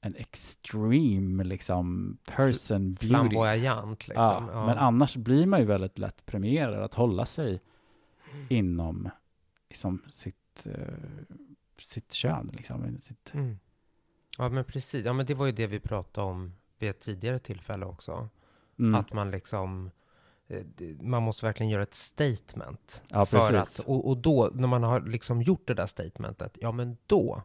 [0.00, 3.08] en extreme liksom person beauty.
[3.08, 4.24] Flamboyant liksom.
[4.24, 4.66] Ja, ja.
[4.66, 7.60] Men annars blir man ju väldigt lätt premierad att hålla sig
[8.48, 9.10] inom
[9.68, 10.72] liksom, sitt, uh,
[11.80, 12.50] sitt kön.
[12.52, 13.34] Liksom, sitt...
[13.34, 13.58] Mm.
[14.38, 15.04] Ja, men precis.
[15.06, 18.28] Ja, men det var ju det vi pratade om vid ett tidigare tillfälle också.
[18.78, 18.94] Mm.
[18.94, 19.90] Att man liksom
[21.00, 23.02] man måste verkligen göra ett statement.
[23.08, 26.72] Ja, för att, och, och, då, när man har liksom gjort det där statementet, ja
[26.72, 27.42] men då.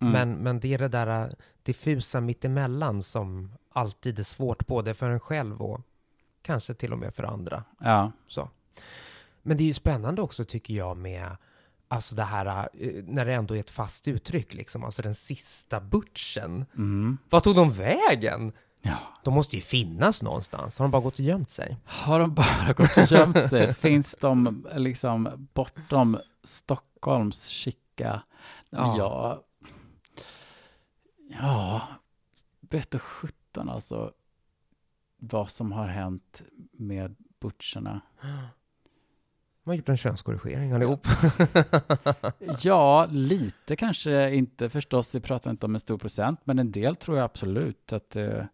[0.00, 0.12] Mm.
[0.12, 1.30] Men, men det är det där äh,
[1.62, 5.80] diffusa mittemellan som alltid är svårt, både för en själv och
[6.42, 7.64] kanske till och med för andra.
[7.80, 8.12] Ja.
[8.26, 8.50] Så.
[9.42, 11.36] Men det är ju spännande också, tycker jag, med
[11.88, 15.80] alltså det här, äh, när det ändå är ett fast uttryck, liksom, alltså den sista
[15.80, 16.64] butchen.
[16.76, 17.18] Mm.
[17.30, 18.52] Vad tog de vägen?
[18.82, 18.98] Ja.
[19.24, 20.78] De måste ju finnas någonstans.
[20.78, 21.76] Har de bara gått och gömt sig?
[21.84, 23.74] Har de bara gått och gömt sig?
[23.78, 28.22] Finns de liksom bortom Stockholms chicka?
[28.70, 28.98] Ja.
[28.98, 29.44] ja.
[31.40, 31.82] Ja,
[32.60, 34.12] vet du sjutton alltså
[35.16, 38.00] vad som har hänt med butcherna.
[39.64, 41.06] De har gjort en könskorrigering allihop.
[42.62, 45.14] ja, lite kanske inte förstås.
[45.14, 48.44] Vi pratar inte om en stor procent, men en del tror jag absolut att eh,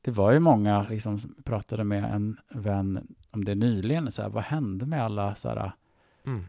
[0.00, 4.12] det var ju många liksom, som pratade med en vän om det nyligen.
[4.12, 5.72] Så här, vad hände med alla så här,
[6.26, 6.44] mm.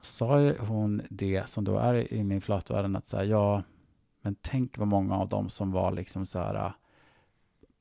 [0.00, 3.62] sa ju hon det som då är inne i flatvärlden att så här, ja,
[4.22, 6.72] men tänk vad många av dem som var liksom så här,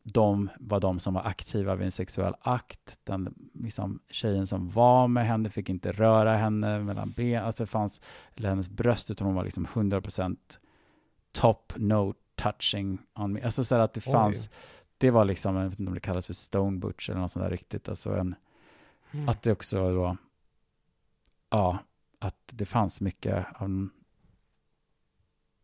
[0.03, 2.99] de var de som var aktiva vid en sexuell akt.
[3.03, 8.01] Den liksom, tjejen som var med henne fick inte röra henne mellan ben, alltså fanns,
[8.35, 10.37] eller hennes bröst, utan hon var liksom 100%
[11.31, 12.13] top, no
[12.43, 13.41] touching on me.
[13.41, 14.57] Alltså så att det fanns, Oj.
[14.97, 17.45] det var liksom, jag vet inte om det kallas för stone butch eller något sånt
[17.45, 18.35] där riktigt, alltså en,
[19.11, 19.29] mm.
[19.29, 20.17] att det också då,
[21.49, 21.77] ja,
[22.19, 23.89] att det fanns mycket av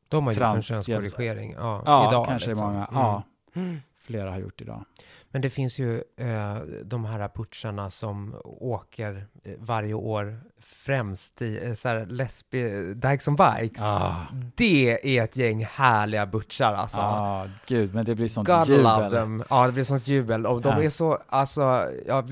[0.07, 1.51] de har gjort en könskorrigering.
[1.57, 2.67] Ja, ja idag, kanske liksom.
[2.67, 2.85] många.
[2.85, 3.73] Mm.
[3.73, 3.79] Ja.
[3.97, 4.85] Flera har gjort idag.
[5.31, 11.65] Men det finns ju eh, de här putcharna som åker eh, varje år främst i
[11.65, 13.81] eh, så här lesbi Dykes on Bikes.
[13.81, 14.15] Ah.
[14.55, 16.97] Det är ett gäng härliga butchar alltså.
[16.97, 18.83] Ja, ah, gud, men det blir sånt God jubel.
[18.83, 19.43] Love them.
[19.49, 20.45] Ja, det blir sånt jubel.
[20.45, 20.83] Och de ja.
[20.83, 21.61] är så, alltså,
[22.07, 22.23] ja,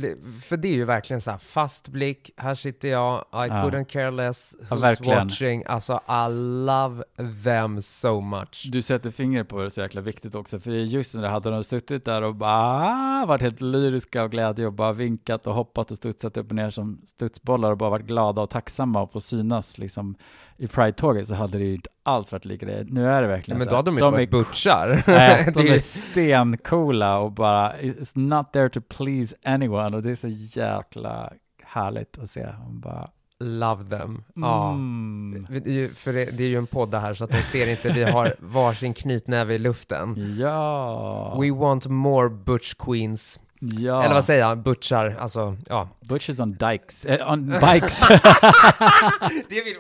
[0.44, 3.48] för det är ju verkligen så här fast blick, här sitter jag, I ja.
[3.48, 5.64] couldn't care less, who's ja, watching.
[5.66, 6.30] Alltså, I
[6.66, 7.04] love
[7.44, 8.68] them so much.
[8.72, 11.64] Du sätter fingret på det så jäkla viktigt också, för just när det hade de
[11.64, 12.87] suttit där och bara
[13.28, 16.70] varit helt lyriska av glädje och bara vinkat och hoppat och studsat upp och ner
[16.70, 20.16] som studsbollar och bara varit glada och tacksamma att få synas liksom
[20.58, 22.86] i Pride-tåget så hade det ju inte alls varit lika det.
[22.90, 25.04] Nu är det verkligen Nej, men då hade de inte varit butchar.
[25.08, 30.16] Nej, de är stencoola och bara it's not there to please anyone och det är
[30.16, 31.34] så jäkla
[31.64, 32.48] härligt att se.
[32.64, 33.10] Hon bara
[33.40, 34.24] Love them.
[34.36, 34.72] Ja.
[34.72, 35.48] Mm.
[35.96, 38.36] För det, det, är ju en podd här så att de ser inte, vi har
[38.40, 40.36] varsin knytnäve i luften.
[40.40, 41.38] Ja.
[41.42, 43.40] We want more butch queens.
[43.60, 44.04] Ja.
[44.04, 44.58] Eller vad säger jag?
[44.58, 45.90] Butchar, alltså, ja.
[46.00, 48.00] Butchers on dikes, äh, on bikes.
[49.50, 49.78] det vill,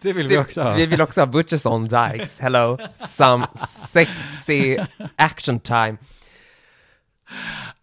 [0.00, 0.74] det vill det, vi också ha.
[0.74, 2.40] Vi vill också ha butchers on dikes.
[2.40, 3.46] Hello, some
[3.88, 4.78] sexy
[5.16, 5.96] action time.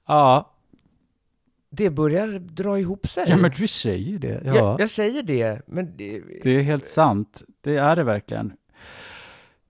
[0.07, 0.51] Ja,
[1.69, 3.25] det börjar dra ihop sig.
[3.27, 4.41] Ja, men du säger det.
[4.45, 4.55] Ja.
[4.55, 6.21] Jag, jag säger det, men det...
[6.43, 7.43] Det är helt sant.
[7.61, 8.53] Det är det verkligen.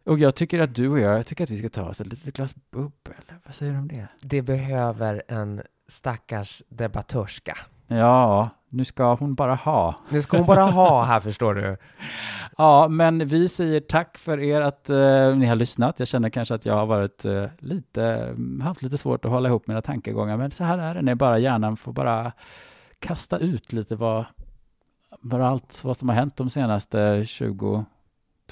[0.03, 2.07] Och jag tycker att du och jag, jag tycker att vi ska ta oss ett
[2.07, 3.23] litet glas bubbel.
[3.45, 4.07] Vad säger du om det?
[4.21, 7.57] Det behöver en stackars debattörska.
[7.91, 9.95] Ja, nu ska hon bara ha.
[10.09, 11.77] Nu ska hon bara ha här, förstår du.
[12.57, 15.99] Ja, men vi säger tack för er att uh, ni har lyssnat.
[15.99, 19.67] Jag känner kanske att jag har varit uh, lite, haft lite svårt att hålla ihop
[19.67, 22.31] mina tankegångar, men så här är det när bara hjärnan får bara
[22.99, 24.25] kasta ut lite vad,
[25.21, 27.85] bara allt vad som har hänt de senaste 22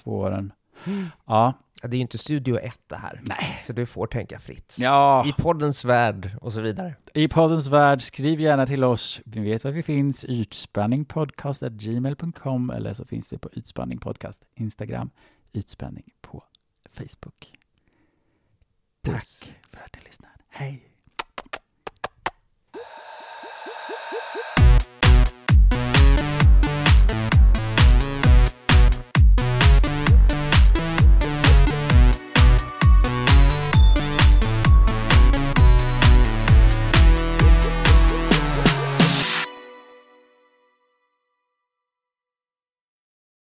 [0.04, 0.54] åren.
[0.86, 1.06] Mm.
[1.26, 3.21] Ja, det är ju inte Studio 1 det här.
[3.23, 3.59] Nej.
[3.63, 4.75] Så du får tänka fritt.
[4.80, 5.25] Ja.
[5.28, 6.95] I poddens värld och så vidare.
[7.13, 9.21] I poddens värld, skriv gärna till oss.
[9.25, 10.25] Vi vet var vi finns.
[10.25, 15.09] Ytspanningpodcast.gmail.com eller så finns det på Ytspanningpodcast Instagram.
[15.53, 16.43] Ytspänning på
[16.91, 17.53] Facebook.
[19.03, 20.34] Tack för att ni lyssnade.
[20.49, 20.97] Hej!